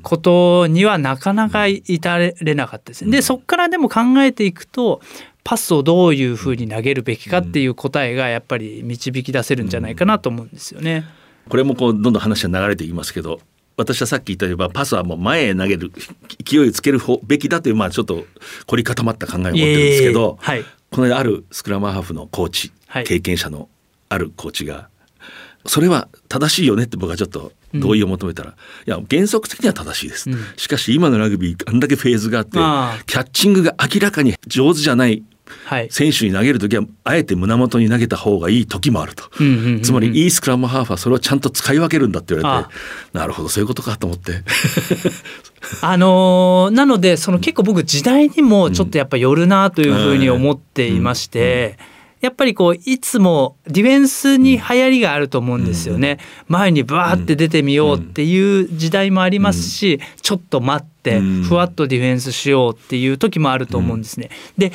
[0.03, 3.13] ことにはなかなか至れなかったですね。
[3.13, 5.01] でそこからでも考えていくと
[5.45, 11.05] パスをどういうふうに投げるべきかっていう答えがやっぱり導き出せるんじゃないかなと思うんですよね。
[11.49, 13.41] これもこうどんどん話が流れていきますけど
[13.77, 15.91] 私はさっき言ったようにパスはもう前へ投げる
[16.45, 18.25] 勢いをつける方べきだというまあちょっと
[18.67, 20.65] 凝り固まった考えを持ってるんですけど、はい。
[20.91, 23.05] この間あるスクラムハーフのコーチ、はい。
[23.05, 23.69] 経験者の
[24.11, 24.91] あるコーチが
[25.65, 28.51] それは正しいよねって僕はちょっと同意を求めたら、
[28.87, 30.39] いや原則的には正しいです、うん。
[30.57, 35.23] しかし今のラグビーあんだけフェーズがあってキャッチングが明らかに上手じゃない
[35.65, 35.89] はい。
[35.91, 42.75] 選手に投げる時はあえて胸元に投げた方がいい時もあると、うんうんうんうんつまりいいスクラムハーフはそれをちゃんと使い分けるんだって言われて
[43.15, 44.43] あなるほどそういうことかと思って。
[45.81, 51.79] あのーなのでその結構僕時代にもちょっとやっぱよるなというふうに思っていまして、
[52.23, 56.19] やっぱりこういつもディフェンスに流行りがあると思うんですよね。
[56.47, 64.31] 前にバーって出てみようっていう時代もありますし、ちょっと待ってふわっとディフェンスしようっていう時もあると思うんですね。
[64.57, 64.73] で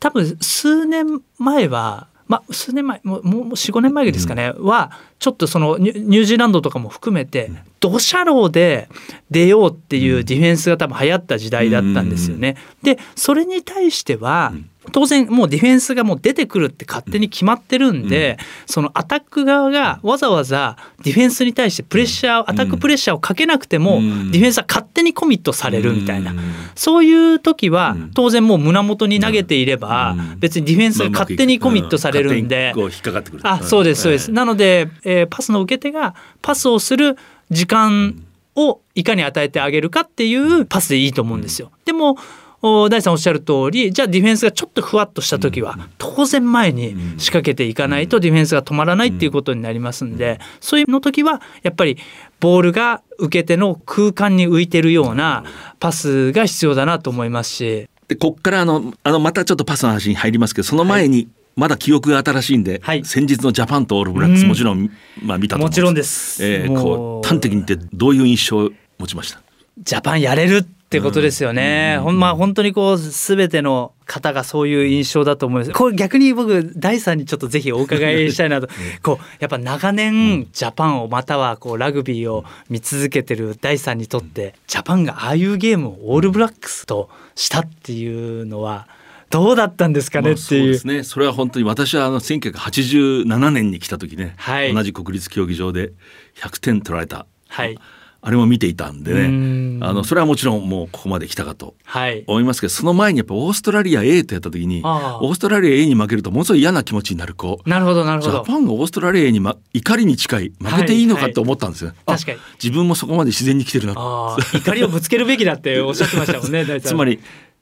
[0.00, 8.88] 多分数年前はまあ、数年前もうもう45年前ですかね、はちょっとそのニュージーランドとかも含めて土砂牢で
[9.30, 12.56] 出ようっていうディフェンスが多分流行った時代だったんですよね。
[12.82, 14.52] でそれに対しては
[14.90, 26.34] 当然もうディフェンスがもう出てくるって勝手に決まってるんで、そのアタック側がわざわざディフェンスに対してプレッシャーアタックプレッシャーをかけなくても、ディフェンスは勝手にコミットされるみたいな、
[26.74, 33.46] そういう時は当然もう胸元に投げていれば、別にディフェンスが勝手にコミットされるんで、こう引っかかってくる。
[33.46, 37.18] あそうですそうです、なので、えーパスの受け手がパスをする
[37.50, 38.22] 時間
[38.56, 41.70] をいかに与えてあげるかっていうパスでいいと思うんですよ。
[41.84, 42.16] でも
[42.60, 51.98] お大さんおっしゃる通りじゃあディフェンスがちょっとふわっとした時は当然前に仕掛けていかないとディフェンスが止まらないっていうことになりますんでそういうの時はやっぱり
[52.40, 55.44] ボールが受け手の空間に浮いてるような
[55.78, 57.88] パスが必要だなと思いますし。
[58.08, 64.48] でこっからあのあのまたちょっとパスの話に入りますけどその前に、まだ記憶が新しいんで、先日のジャパンとオールブラックスうん。
[64.48, 64.90] もちろん、
[65.22, 66.44] まあ、見たと思うんもちろんです。
[66.44, 69.42] えーこう端的に言ってどういう印象を持ちました？
[69.78, 71.98] ジャパンやれるってことですよね。
[72.00, 75.72] ほんまあ本当にこう全ての方がそういう印象だと思います。
[75.72, 78.68] これ逆に僕第三にちょっとぜひお伺いしたいなと。
[79.02, 88.86] こうやっぱ長年ジャパンをまたはこうラグビーを見続けてる第三にとってジャパンがああいうゲームをオールブラックスとしたっていうのは
[89.30, 90.44] どうだったんですかねっていう。
[90.44, 91.02] そうですね。
[91.02, 94.72] それは本当に私はあの1987年に来た時ね、はい。
[94.74, 95.92] 同じ国立競技場で
[96.36, 97.78] 100点取られた、はい。
[98.20, 99.84] あれも見ていたんでうねん。
[99.84, 102.24] あのそれはもちろんもうここまで来たかとはい。
[102.26, 105.24] 思いますけどその前にやっぱオーストラリア A とやった時にああ。
[105.24, 107.60] オーストラリア A に負けるとものすごい嫌な気持ちになる子。
[107.64, 108.42] なるほどなるほジャど。
[108.44, 112.38] パンがオーストラリア A に、ま、怒りに近い負けていいのかって思ったんですよ、あ確かに。
[112.62, 116.66] 自分もそこまで自然に来てるなああ怒りをぶつけるべきだっておっしゃってましたもんね。
[116.82, 117.20] つまり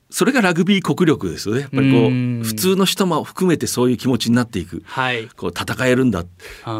[0.09, 1.63] それがラグビー国力ですよね。
[1.63, 2.41] やっぱりこうん。
[2.41, 4.83] う普通の人も含めてそういう気持ちになっていく。
[4.87, 5.29] はい。
[5.37, 6.25] こう戦えるんだ。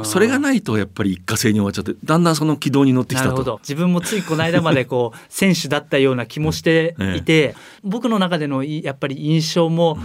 [0.05, 3.59] それがないとやっぱり一過性に終わっちゃってだんだんその軌道に乗ってきたと。
[3.63, 9.99] 自分もついこの間までこう 選手だったような気もしていて、僕の中でのいやっぱり印象も、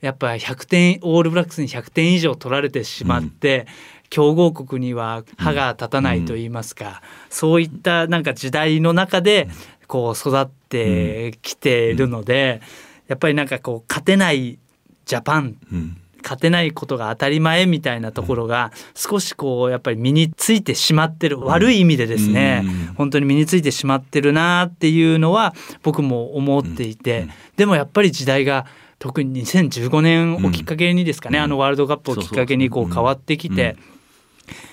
[0.00, 3.66] やっぱ100点オールブラックスに100点以上取られてしまって、
[4.10, 9.48] 強豪国には歯が立たないと言いますか、そういったなんか時代の中で
[9.86, 12.60] こう育ってきているので、
[13.08, 14.58] やっぱりなんかこう勝てない
[15.04, 15.96] ジャパンうん。
[16.24, 22.94] 勝てないことが当たり前みたいなところが少しこうやっぱり身についてしまってる悪い意味でですねうん。
[22.94, 28.64] 本当に身についてしまってるなっていうのは僕も思っていてでもやっぱり時代が
[28.98, 33.76] 特に2015年をきっかけにですかねあのワールドカップをきっかけにこう変わってきて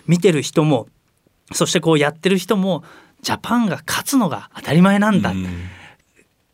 [0.07, 0.87] 見てる人も
[1.51, 2.83] そしてこうやってる人も
[3.21, 5.31] ジャパンが勝つのが当たり前なんだ。
[5.31, 5.45] うん。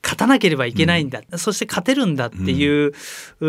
[0.03, 2.93] 勝たなければいけないんだ、そして勝てるんだっていう,、
[3.41, 3.45] う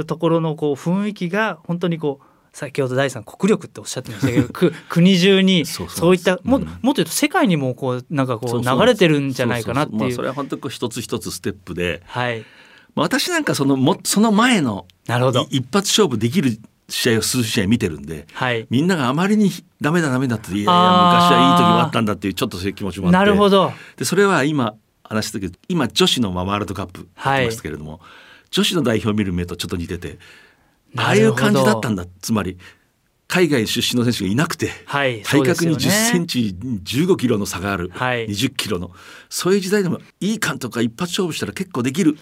[0.00, 6.64] ーところのこう雰囲気が本当にこう先ほど第三国力っておっしゃってましたけど く国中にそういったも,、うん。
[6.64, 10.10] もっと言うと世界にもこうなんかこそう流れてるんじゃないかなっていうそう。
[10.10, 10.14] そうそう。
[10.14, 12.02] まあそれは本当にこう一つ一つステップで。
[12.06, 12.40] はい。
[12.96, 15.42] まあ私なんかそのもその前のなるほど。
[15.42, 16.58] い一発勝負できる
[16.90, 18.66] 試合を数試合見てるんではい。
[18.68, 19.50] みんながあまりに
[19.80, 23.18] ダメだダメだっていやいや昔はいい時もあったんだっていうちょっとそういう気持ちもあって。
[23.18, 23.72] なるほど。
[23.96, 28.00] でそれは今話したけど今女子のまあワールドカップやってますけれども、
[28.50, 30.18] 女子の代表を見る目とちょっと似てて
[30.96, 32.58] ああいう感じだったんだつまり
[33.30, 36.10] 海外出身の選手がいなくて、はい体格に10そうですよね。
[36.12, 38.26] センチ15キロの差がある、はい。
[38.26, 38.90] 20キロの。
[39.28, 42.18] そういう時代でもいい監督が一発勝負したら結構できる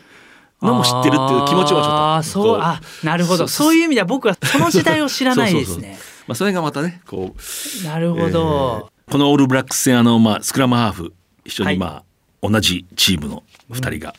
[0.62, 1.84] のも知ってるっていう気持ちもちょっと。
[1.84, 3.46] ああそうあなるほど。
[3.48, 3.74] そう。
[3.74, 5.98] いう意味では僕はその時代を知らないですね。
[6.26, 7.34] まあ、それがまたねこ
[7.82, 7.84] う。
[7.86, 11.74] なるほど、えーこのオールブラックス戦あの、まあ、スクラムハーフ一緒はい。
[11.74, 12.02] にま
[12.42, 14.14] あ、同じチームの2人が、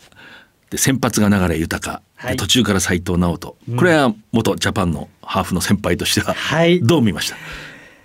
[0.71, 2.31] で先発が流豊、はい。
[2.31, 6.81] で途中から斉藤直人、これは元ジャパンのハーフの先輩としては、はい。
[6.81, 7.35] どう見ました？
[7.35, 7.39] い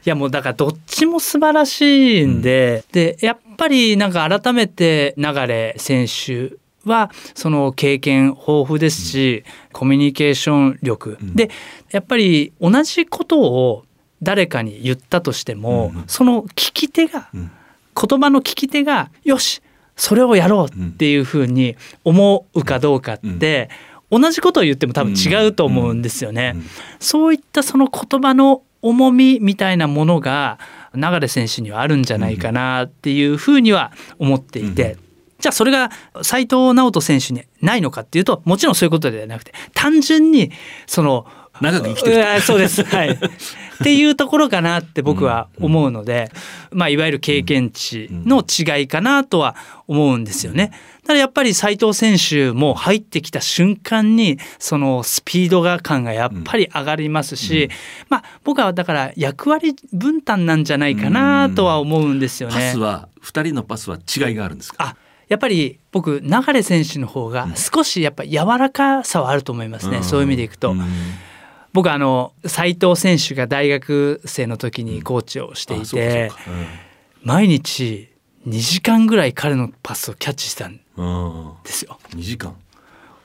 [0.04, 5.24] やもうだからどっちも素晴らしいんで、でやっぱりなんか改めて流
[5.78, 6.52] 選手
[6.84, 11.50] はその経験豊富ですし、コミュニケーション力、で
[11.90, 13.84] やっぱり同じことを
[14.22, 19.62] 誰かに言ったとしても、その聞き手が、言葉の聞き手がよし
[19.96, 23.68] それをやろうっていうふうに思うかどうかって、
[24.10, 26.56] 同じことを言っても多分違うと思うんですよね。
[27.00, 30.58] そういったその言葉の重みみたいなものが
[30.94, 34.96] 流選手にはあるんじゃないかなっていうふうには思っていて。
[35.44, 35.90] じゃあそれが
[36.22, 40.50] 斉藤直人選手にないのかっていうともちろんそういうことではなくて単純に
[40.86, 41.26] その
[41.60, 42.82] 長く生きてるそうです。
[42.88, 43.10] はい。
[43.10, 43.18] っ
[43.82, 46.32] ていうところかなって僕は思うので、
[46.72, 49.54] まあいわゆる経験値の違いかなとは
[49.86, 50.72] 思うんですよね。
[51.06, 57.68] ただやっぱり斉藤選手も入ってきた瞬間にそのスピードが感がやっぱり上がりますし、
[58.08, 62.54] まあ僕はだから役割分担なんじゃないかなとは思うんですよね。
[62.54, 64.76] パスは2人のパスは違いがあるんですか？
[64.84, 64.96] あ
[65.28, 70.74] やっぱり僕流選手の方が少しやっぱ柔らかさはあると思いますね、そういう意味でいくと。
[71.72, 76.30] 僕あの斉藤選手が大学生の時にコーチをしていて、
[77.22, 78.10] 毎日
[78.46, 80.76] 2時間ぐらい彼のパスをキャッチしたん
[81.64, 81.98] ですよ。
[82.10, 82.56] 2時間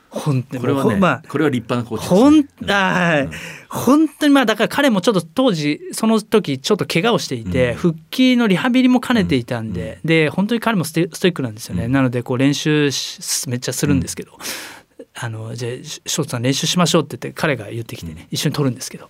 [0.10, 0.62] 本当に。
[0.62, 3.30] これはね、まあこれは立派なコーチです、ほんはい、
[3.70, 14.32] 本当にまあだから彼もちょっと当時その時ちょっと怪我をしていて、復帰のリハビリも兼ねていたんで、で本当に彼もステストイックなんですよね、なのでこう練習しめっちゃするんですけど、
[15.16, 19.10] あのじゃあショートさん練習しましょうって言って彼が言ってきてね、一緒に取るんですけど。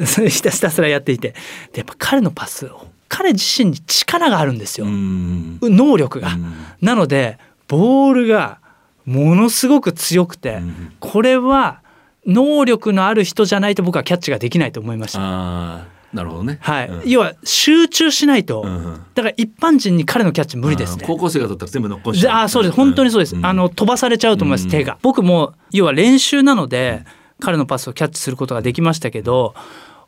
[0.00, 1.34] ひたすらやっていて。
[1.72, 6.38] でやっぱ彼のパスを彼自身に力があるんですよ、能力が。
[6.80, 8.58] なのでボールが
[9.04, 10.60] ものすごく強くて、
[10.98, 11.80] これは
[12.26, 15.18] 能力のある人じゃないと僕はキャッチができないと思いました。
[15.22, 18.66] あなるほどね、はい、要は集中しないと、
[19.14, 21.04] だから一般人に彼のキャッチ無理ですね。
[21.06, 22.44] 高校生が取ったら全部残しちゃう。
[22.44, 22.74] あそうです。
[22.74, 24.98] 本当にそうです、あの飛ばされちゃうと思います、手が。
[25.02, 27.04] 僕も要は練習なので、
[27.40, 29.54] 彼のパスをキャッチすることができましたけど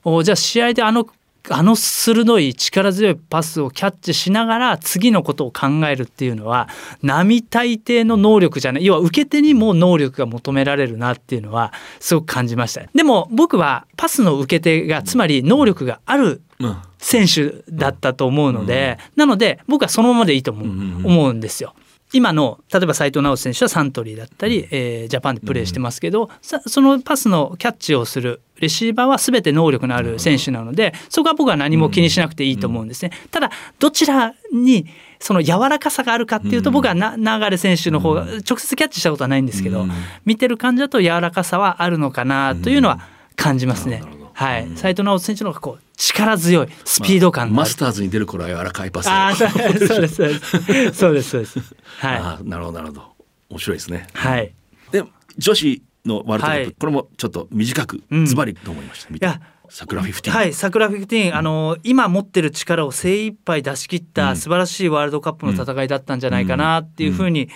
[0.04, 1.08] おじゃあ試合であの
[1.48, 6.68] あの鋭い力強いパスをキャッチしながら次のことを考えるっていうのは
[7.02, 8.84] 並大抵の能力じゃない。
[8.84, 12.82] 要は受け手にも能力が求められるなっていうのはすごく感じました。
[12.94, 16.42] でも僕はパスの受け手がつまり能力がある
[16.98, 21.74] 選手だったと思うので、なので僕はそのままでいいと思う,、思うんですよ。
[22.12, 33.12] 今の例えば斉藤直人選手はサントリーだったり、えージャパンでプレーしてますけど、さそのパスのキャッチをするレシーバーは全て能力のある選手なのでそこは僕は何も気にしなくていいと思うんですね。
[33.30, 34.86] ただどちらに
[35.18, 39.86] その柔らかさがあるかっていうと僕はな流選手の方が直接キャッチしたことはないんですけど、
[40.24, 43.00] 見てる感じだと柔らかさはあるのかなというのは
[43.36, 44.02] 感じますね。
[44.34, 47.54] はい、斉藤直人選手の方がこう力強いスピード感がある。
[47.54, 50.92] マスターズに出る頃は柔らかいパスああ、そうです、そうです。
[50.98, 51.58] そうです、そうです。
[51.98, 52.16] はい。
[52.18, 53.12] あーなるほどなるほど。
[53.50, 54.06] 面白いですね。
[54.14, 54.52] はい。
[54.90, 55.04] で
[55.38, 56.72] 女子のワールドカップ、はい。
[56.72, 58.26] これもちょっと短くうん。
[58.26, 59.26] ズバリと思いました、見て。
[59.26, 67.48] いや桜15、はい、桜15、あの今持ってる力を精一杯出し切った素晴らしいワールドカップの戦いだったんじゃないかなっていうふうに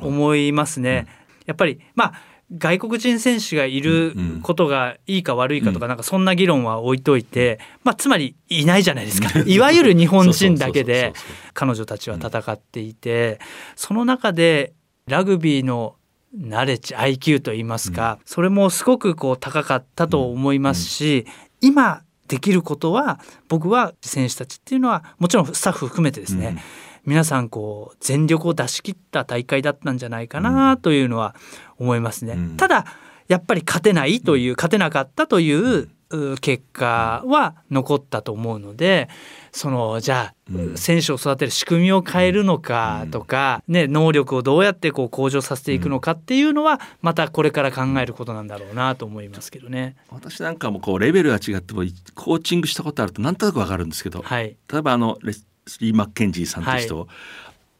[0.00, 1.06] 思いますね。
[1.46, 2.12] やっぱりまあ
[2.56, 9.38] 外国人選手がいることがいいか悪いかとかなんかそんな議論は置いといて、まあ、つまりいないじゃないですか。
[9.46, 11.12] いわゆる日本人だけで
[11.54, 13.38] 彼女たちは戦っていて
[13.76, 14.72] その中で
[15.06, 15.94] ラグビーの
[16.32, 21.26] ナレッジ IQ といいますか、それもすごくこう高かったと思いますし、
[21.60, 26.62] 今できることは僕は選手たちっていうのはもちろんスタッフ含めてですね、
[27.04, 31.34] 皆さんこう全力を出し切った大会だったんじゃないかなというのは
[31.78, 32.36] 思いますね。
[32.56, 32.84] ただ
[33.28, 39.08] やっぱり勝てないという、勝てなかったというう結果は残ったと思うので
[39.52, 49.96] そのじゃあ、選手を育てる仕組みを変えるのかとか、ね、能力をどうやってこう向上させていくのかっていうのはまたこれから考えることなんだろうなと思いますけどね。
[50.08, 51.82] 私なんかもこうレベルが違っても
[52.14, 55.32] コーチングしたことあるとなんとなくわかるんですけど、はい、例えばあのレ
[55.66, 57.08] スリー・マッケンジーさんという人、はい。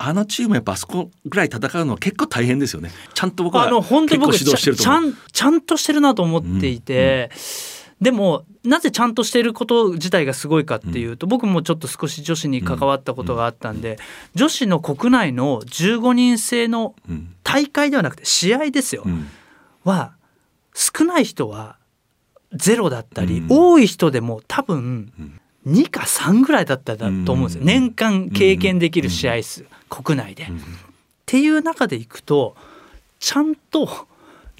[0.03, 2.91] あのチームやっぱあそこぐらい戦うのは結構大変ですよね。
[3.13, 5.03] ちゃんと僕はあの本当僕指導してると思う。
[5.03, 7.31] ちゃんちゃんとしてるなと思っていて、
[8.01, 13.99] でもなぜちゃんとしてること自体がすごいかっていうと、僕もちょっと少し女子に関わったことがあったんで、
[14.35, 16.95] 女子の国内の15人制の
[17.45, 19.05] 大会ではなくて試合ですよ、
[19.85, 20.15] は
[20.73, 21.77] 少ない人は
[22.55, 25.40] ゼロだったり、多い人でも多分
[25.71, 30.45] 2か3ぐらいだったと思うんですよ、年間経験できる試合数、国内で。
[30.45, 30.47] っ
[31.27, 32.57] ていう中でいくと
[33.21, 33.89] ちゃんと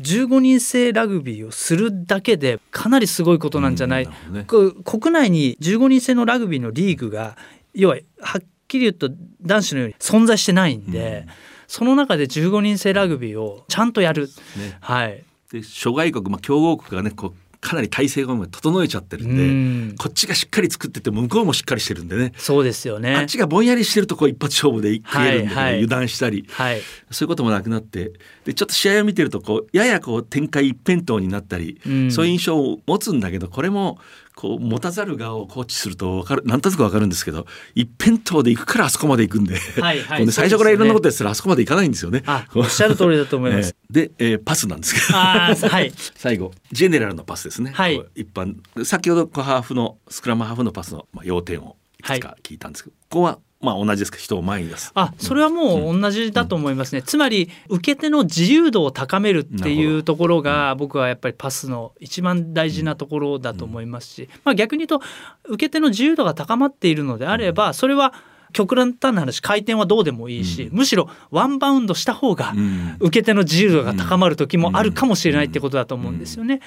[0.01, 4.09] 15人制ラグビーをするだけでかなりすごいことなんじゃない、
[4.47, 7.37] こ国内に15人制のラグビーのリーグが
[7.75, 9.11] 要ははっきり言うと
[9.43, 11.27] 男子のように存在してないんで、
[11.67, 14.79] その中で15人制ラグビーをちゃんとやる、ね。
[14.81, 19.47] はい、で諸外国、まあ、強豪国がねこうかなり体制が整えちゃってるんで、う
[19.93, 19.95] ん。
[19.99, 22.33] こっちがしっかり作ってて向こうもしっかりしてるんでね。
[22.37, 23.15] そうですよね。
[23.15, 25.75] あっちがぼんやりしてるとこう一発勝負で食えるんで、はいはい。
[25.75, 26.81] 油断したり、はい。
[27.11, 28.13] そういうこともなくなって
[28.45, 32.11] でちょっと試合を見てるとこうややこう展開一辺倒になったり、うん。
[32.11, 33.99] そういう印象を持つんだけどこれも
[34.35, 40.27] こう持たざる側をコーチすると分かるなんとなく分かるんですけど一辺倒で行くからあそこまで行くんで、はいはい。
[40.33, 42.23] 最初からいろんなことやってたらあそこまで行かないんですよね。
[42.27, 43.77] あおっしゃる通りだと思います。
[43.91, 45.19] えーで、えーパスなんですけど。
[45.19, 45.93] はい。
[46.17, 48.03] 最後ジェネラルのパスですね、はい。
[48.15, 54.91] 一般先ほどハーフのスクラムハーフのパスの、まあ、要点をいくつか聞いたんですけど、ここはまあ同じですか人を前に出す。
[54.95, 65.07] あそれはもう同じだと思いますね、つまり受け手の自由度を高めるっていうところが僕はやっぱりパスの一番大事なところだと思いますし、まあ、逆に言うと
[65.45, 68.15] 受け手の自由度が高まっているのであればそれは
[68.53, 72.55] 極端な話回転はどうでもいいし、むしろワンバウンドした方が
[72.99, 76.61] 受け手の自由度が高まる時もあるかもしれないってことだと思うんですよね。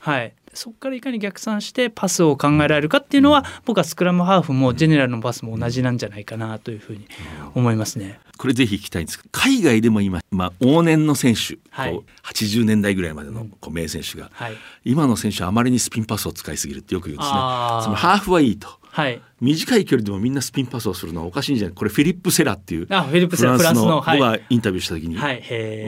[0.00, 7.06] はい、そこからいかに逆算してパスを考えられるかっていうのは僕はスクラムハーフもジェネラルのパスも同じなんじゃないかなというふうに
[7.54, 8.18] 思いますね。
[8.36, 11.92] これぜひ聞きたいんです海外でも今、まあ、往年の選手、はい。
[11.92, 14.56] こう80年代ぐらいまでのこう名選手が、はい。
[14.84, 17.36] 今の選手はあまりにスピンパスを使いすぎるってよく言うんですね。
[17.36, 17.84] あー。
[17.84, 19.22] つまりハーフはいいとはい。
[19.40, 21.74] 短い距離でもみんなスピンパスをするのはおかしいんじゃない？
[21.74, 25.42] これフィリップ・セラっていうあフィリップセラフランスの僕がインタビューした時に、はい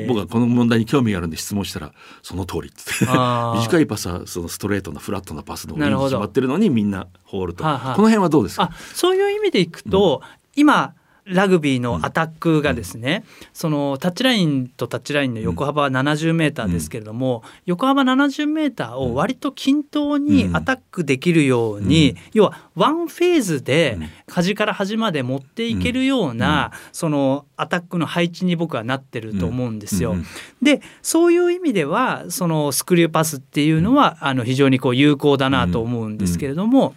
[0.09, 1.93] 僕がこの問題に興味があるんで質問したら
[2.23, 8.71] その通りっつって 短いパスはそのストレートなフラットなパスの方に決まってるのにみんなホールと、この辺はどうですか？
[8.73, 10.23] あそういう意味でいくと、
[10.57, 10.95] 今
[11.25, 23.99] ラグビーのアタックがですね、そのタッチラインとタッチラインの横幅は70メーターですけれども、横幅70メーターを割と均等にアタックできるように、要はワンフェーズで
[24.29, 30.17] 端から端まで持っていけるような、そのアタックの配置に僕はなってると思うんですよ。
[30.61, 36.95] でそういう意味ではそのスクリューパスっていうのはあの非常にこう有効だなと思うんですけれども。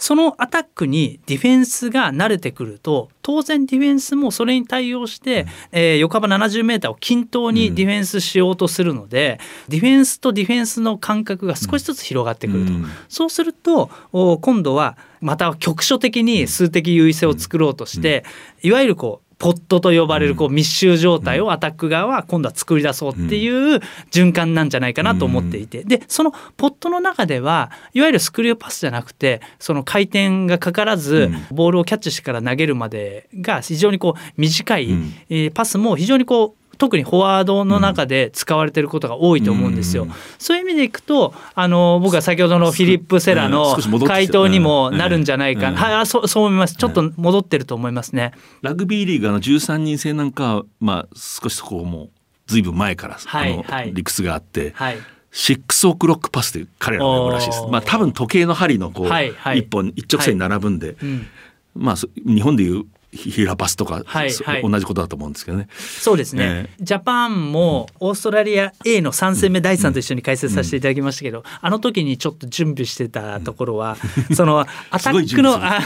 [0.00, 9.38] そのアタックにディフェンスが慣れてくると当然ディフェンスもそれに対応して、えー横幅 70m を均等にディフェンスしようとするので、
[9.68, 12.72] ディフェンスとディフェンスの間隔が少しずつ広がってくると、
[13.08, 18.24] そうするとお今度はまた局所的に数的優位性を作ろうとして、
[18.62, 23.80] いわゆるこうポットと呼ばれるこう密集状態をアタック側は今度は作り出そうっていう
[24.10, 25.82] 循環なんじゃないかなと思っていて。
[25.82, 34.90] でそのポットの中ではいわゆるスクリューパスじゃなくてその回転がかからずボールをキャッチしてから投げるまでが非常にこう短い
[35.30, 40.08] えーパスも非常にこう特にフォワードの中で使われてることが多いと思うんですよ。
[40.38, 43.76] そういう意味でいくとあの僕は先ほどのフィリップ・セラの
[44.06, 45.74] 回答にもなるんじゃないか、うん。
[45.74, 46.76] はいあそうそう思います。
[46.76, 48.32] ちょっと戻ってると思いますね。
[48.62, 52.10] ラグビーリーグあの13人制なんかは、まあ、少しそこもう
[52.46, 53.92] ずいぶん前から、はいはい。
[53.92, 54.96] 理屈があって、はい。
[55.32, 57.62] シックスオクロックパスって彼らが呼ぶらしいです。
[57.70, 59.58] まあ多分時計の針のこう、はいはい。
[59.58, 61.26] 一本一直線に並ぶんで、うん。
[61.74, 64.62] まあそ日本でいうヒヒーラーパスとか、そはいはい。
[64.62, 65.68] 同じことだと思うんですけどね。
[65.76, 73.96] そうですね、ジャパンもオーストラリア A の3戦目第3と一緒に解説させていただきましたけど、あの時にちょっと準備してたところは、
[74.34, 75.80] その アタックのあ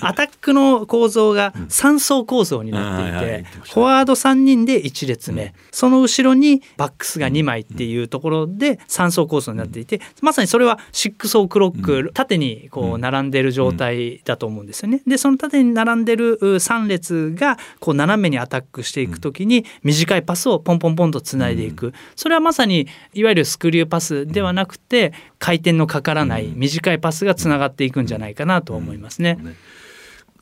[0.00, 15.02] アタックの構造が3層構造になっていて、フォワード3人で1列目、その後ろにバックスが2枚っていうところで3層構造になっていて、まさにそれはシックスオークロック、縦にこう並んでる状態だと思うんですよね。
[15.06, 29.38] でその縦に並んでる3列がこう斜めにアタックしていくときに短いパスをポンポンポンとつないでいく、それはまさにいわゆるスクリューパスではなくて回転のかからない短いパスがつながっていくんじゃないかなと思いますね。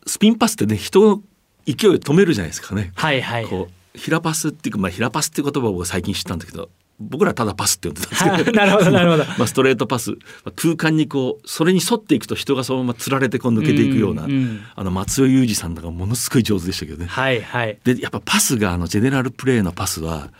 [0.07, 1.23] スピンパスってね人の
[1.67, 2.93] 勢いを止めるじゃないですかね。
[2.95, 3.47] はいはい。
[3.47, 6.71] こう平パスっていうか、まあ、平パスっていう言葉を僕最近知ったんだけど
[7.03, 17.07] 僕らただパスって呼んでたんですけど なるほどなるほど まあ、ストレートパスまあ空間にこうそれに沿っていくと人がそのままつられてこう抜けていくような、うんうんあの松尾裕二さんとかものすごい上手でしたけどね。
[17.07, 17.79] はいはい。
[17.85, 20.31] でやっぱパスがあのジェネラルプレーのパスは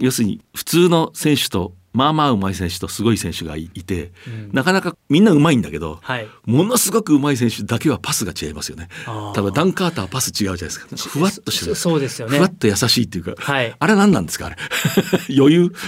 [0.00, 4.10] 要するに普通の選手とまあまあうまい選手とすごい選手がいいて、
[4.52, 6.26] なかなかみんなうまいんだけど、はい。
[6.44, 8.88] ものすごくうまい選手だけはパスが違いますよね。
[9.06, 10.88] 多分ダン・カーターはパス違うじゃないですか。
[10.96, 11.74] ふわっとしてる。
[11.76, 12.36] そそうですよね。
[12.38, 13.74] ふわっと優しいっていうか、はい。
[13.78, 14.46] あれ何なんですか？
[14.46, 14.56] あれ。
[15.38, 15.72] 余裕？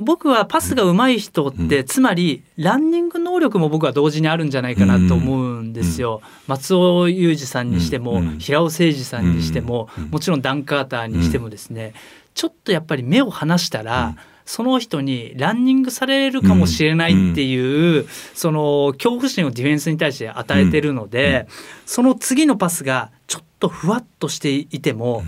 [0.00, 6.20] 僕はパスが上手い人って、つまりランニング能力も僕は同時にあるんじゃないかなと思うんですよ。
[6.46, 11.94] 松尾裕二さんにしても、平尾誠二さんにしても、もちろんダン・カーターにしてもですね、
[12.34, 14.14] ちょっとやっぱり目を離したら、
[14.48, 21.46] その人にランニングされるかもしれないっていう、その恐怖心をディフェンスに対して与えてるので、
[21.84, 25.22] その次のパスがちょっとふわっとしていても、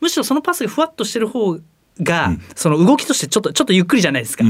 [0.00, 1.60] むしろそのパスがふわっとしてる方
[2.00, 4.42] が、その動きとしてちょっとちょっとゆっくりじゃないですか。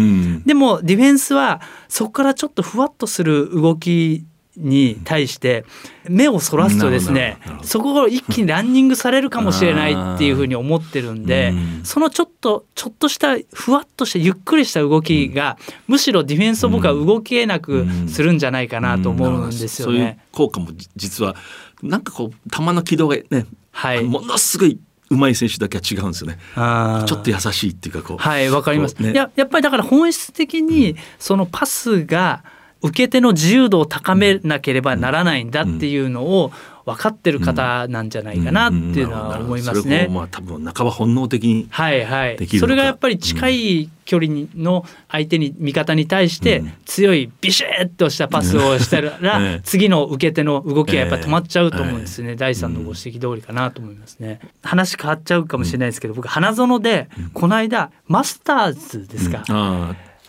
[0.46, 4.24] でもディフェンスはそこからちょっとふわっとする動き
[4.58, 5.64] に対して
[6.08, 11.52] 目をそらすとですねそこを一気にランニングされるかもしれないっていうふうに思ってるんで
[11.84, 20.18] そのちょっとちょっとしたふわっとしたゆっくりした動きがむしろディフェンスを僕は動けなくするんじゃないかなと思うんですよそういうね。
[20.32, 21.36] 効果もじ実は
[21.82, 24.02] なんかこう球の軌道がね、はい。
[24.02, 24.80] ものすごい
[25.10, 26.38] 上手い選手だけは違うんですよね。
[26.54, 28.16] ちょっと優しいっていうかこう。
[28.18, 29.12] はいわかります、ね。
[29.12, 32.42] いややっぱりだから本質的にそのパスが
[32.82, 35.50] 受け手の自由度を高めなければならないん。
[35.50, 36.52] だっていうのを
[36.84, 38.08] 分かってる方なん。
[38.08, 40.10] じゃないかなっていうのは思いますねそれを。
[40.10, 42.04] まあ多分半ば本能的にはい。
[42.04, 42.66] はいできるのか。
[42.66, 54.40] それがやっぱり近い距離にの相手に味方に対して強いビシッとしたパスをしたら、え え次の受け手の動きがやっぱり止まっちゃうと思うんですね、第三のご指摘通りかなと思いますね。
[54.62, 59.44] 話変わっちゃうかもしれないですけど、僕花園でこの間マスターズですか、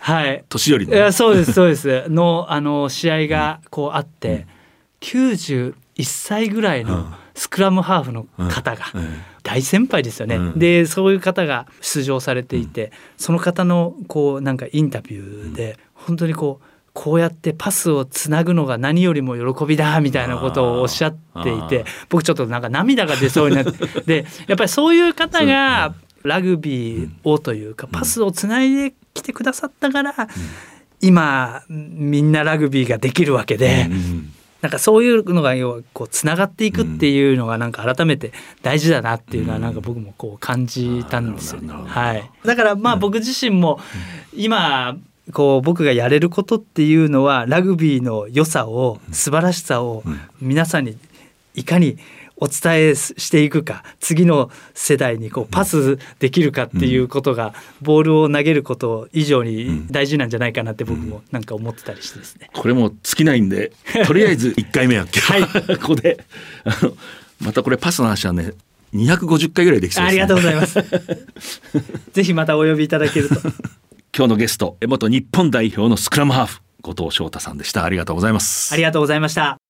[0.09, 0.43] はい。
[0.49, 1.11] 年寄りの。
[1.11, 2.05] そうですそうです。
[2.09, 4.47] のあの試合がこうあって、
[5.01, 8.85] 91歳ぐらいのスクラムハーフの方が、
[9.43, 23.71] 大先輩ですよね、でそういう方が出場されていて、その方のこうなんかインタビューで、本当にこうこうやってパスをつなぐのが何よりも喜びだみたいなことをおっしゃっていて僕ちょっとなんか涙が出そうになって。
[24.05, 25.93] でやっぱりそういう方が
[26.23, 30.13] ラグビーをというかパスをつないできてくださったから
[31.01, 33.89] 今みんなラグビーができるわけで。
[34.61, 41.61] なんかそういうのが要はこうつながっていくっていうのがなんか改めて大事だなっていうのはなんか僕もこう感じたんですよ。
[41.61, 41.73] ね。
[41.73, 42.29] はい。
[42.43, 43.79] だからまあ僕自身も
[44.35, 44.97] 今
[45.31, 50.03] こう僕がやれることっていうのはラグビーの良さを素晴らしさを
[50.41, 50.97] 皆さんに
[51.55, 51.97] いかに
[52.41, 62.49] お伝えしていくか次の世代にこうパスできるかっていうことがボールを投げること以上に大事なんじゃないかなって僕もなんか思ってたりしてですね。
[62.53, 63.73] これも尽きないんで
[64.07, 66.23] とりあえず1回目は今日、 ここで
[66.63, 66.93] あの
[67.41, 68.53] またこれパスの話はね
[68.93, 70.79] 250回ぐらいできそうです、ね、ありがとうございます。
[72.13, 73.35] ぜひまたお呼びいただけると。
[74.15, 77.83] 今日のゲスト元日本代表のスクラムハーフ後藤翔太さんでした。
[77.83, 78.73] ありがとうございます。
[78.73, 79.68] ありがとうございました。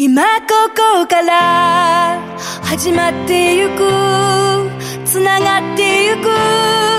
[0.00, 2.22] 今ここから
[2.62, 4.70] 始まってゆく
[5.04, 6.28] つながってゆく。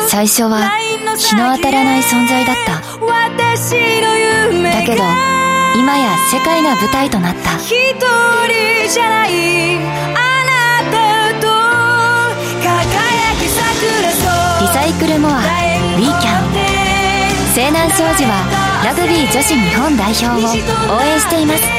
[0.10, 0.70] 最初は
[1.16, 2.82] 日の当たらない存在だった。
[3.00, 3.72] 私
[4.02, 4.18] の
[4.52, 5.04] 夢だけど
[5.80, 7.56] 今や世界が舞台となった。
[7.56, 8.04] 一人
[8.92, 11.48] じゃないあなたと
[12.60, 14.28] 輝き桜そ
[14.60, 14.68] う。
[14.68, 16.52] リサイクルモアウィーキャン
[17.56, 18.44] 西南商事は
[18.84, 21.79] ラグビー女子日本代表を応援しています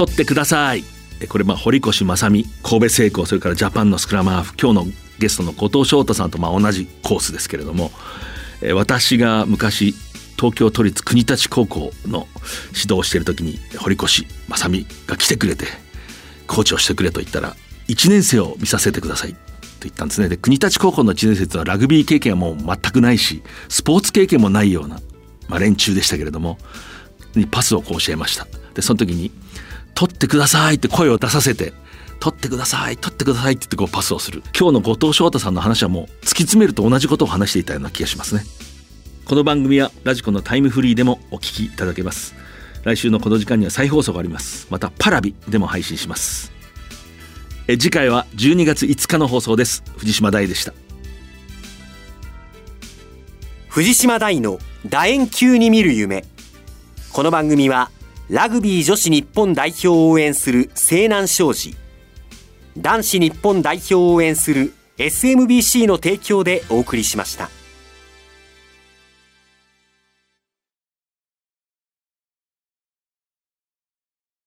[0.00, 0.84] 取ってください。
[1.28, 7.90] これまあ堀越正美神戸製鋼それからジャパンのスクラムハーフ今日のゲストの後藤翔太さんとまあ同じコースですけれども
[8.74, 9.94] 私が昔
[10.36, 12.26] 東京都立国立高校の
[12.68, 15.66] 指導をしている時に堀越正美が来てくれて
[16.46, 17.54] コーチをしてくれと言ったら
[17.88, 19.38] 1年生を見させてくださいと
[19.80, 20.30] 言ったんですね。
[20.30, 24.98] で国立高校の1年生とはラグビー経験はもう全くないしスポーツ経験もないような、
[25.48, 26.56] まあ、連中でしたけれども
[27.34, 28.46] にパスをこう教えました。
[28.72, 29.30] でその時に
[29.94, 31.72] 「取ってください」って声を出させて
[32.20, 34.42] 取ってください取ってくださいって言ってこうパスをする。
[34.58, 38.44] 今日の後藤翔太さんの話はもう突き詰めると同じことを話していたような気がしますね。
[39.24, 42.34] この番組はラジコのタイムフリーでもお聞きいただけます。
[42.84, 44.66] 来週のこの時間には再放送があります。
[44.70, 46.52] またパラビでも配信します。
[47.68, 49.82] え次回は12月5日の放送です。
[49.96, 50.74] 藤島大でした。
[53.68, 56.24] 藤島大の楕円球に見る夢。
[57.12, 57.90] この番組は
[58.30, 61.74] ラグビー女子日本代表を応援する西南商事
[62.78, 67.50] 男子日本代表を応援する SMBC の提供でお送りしました。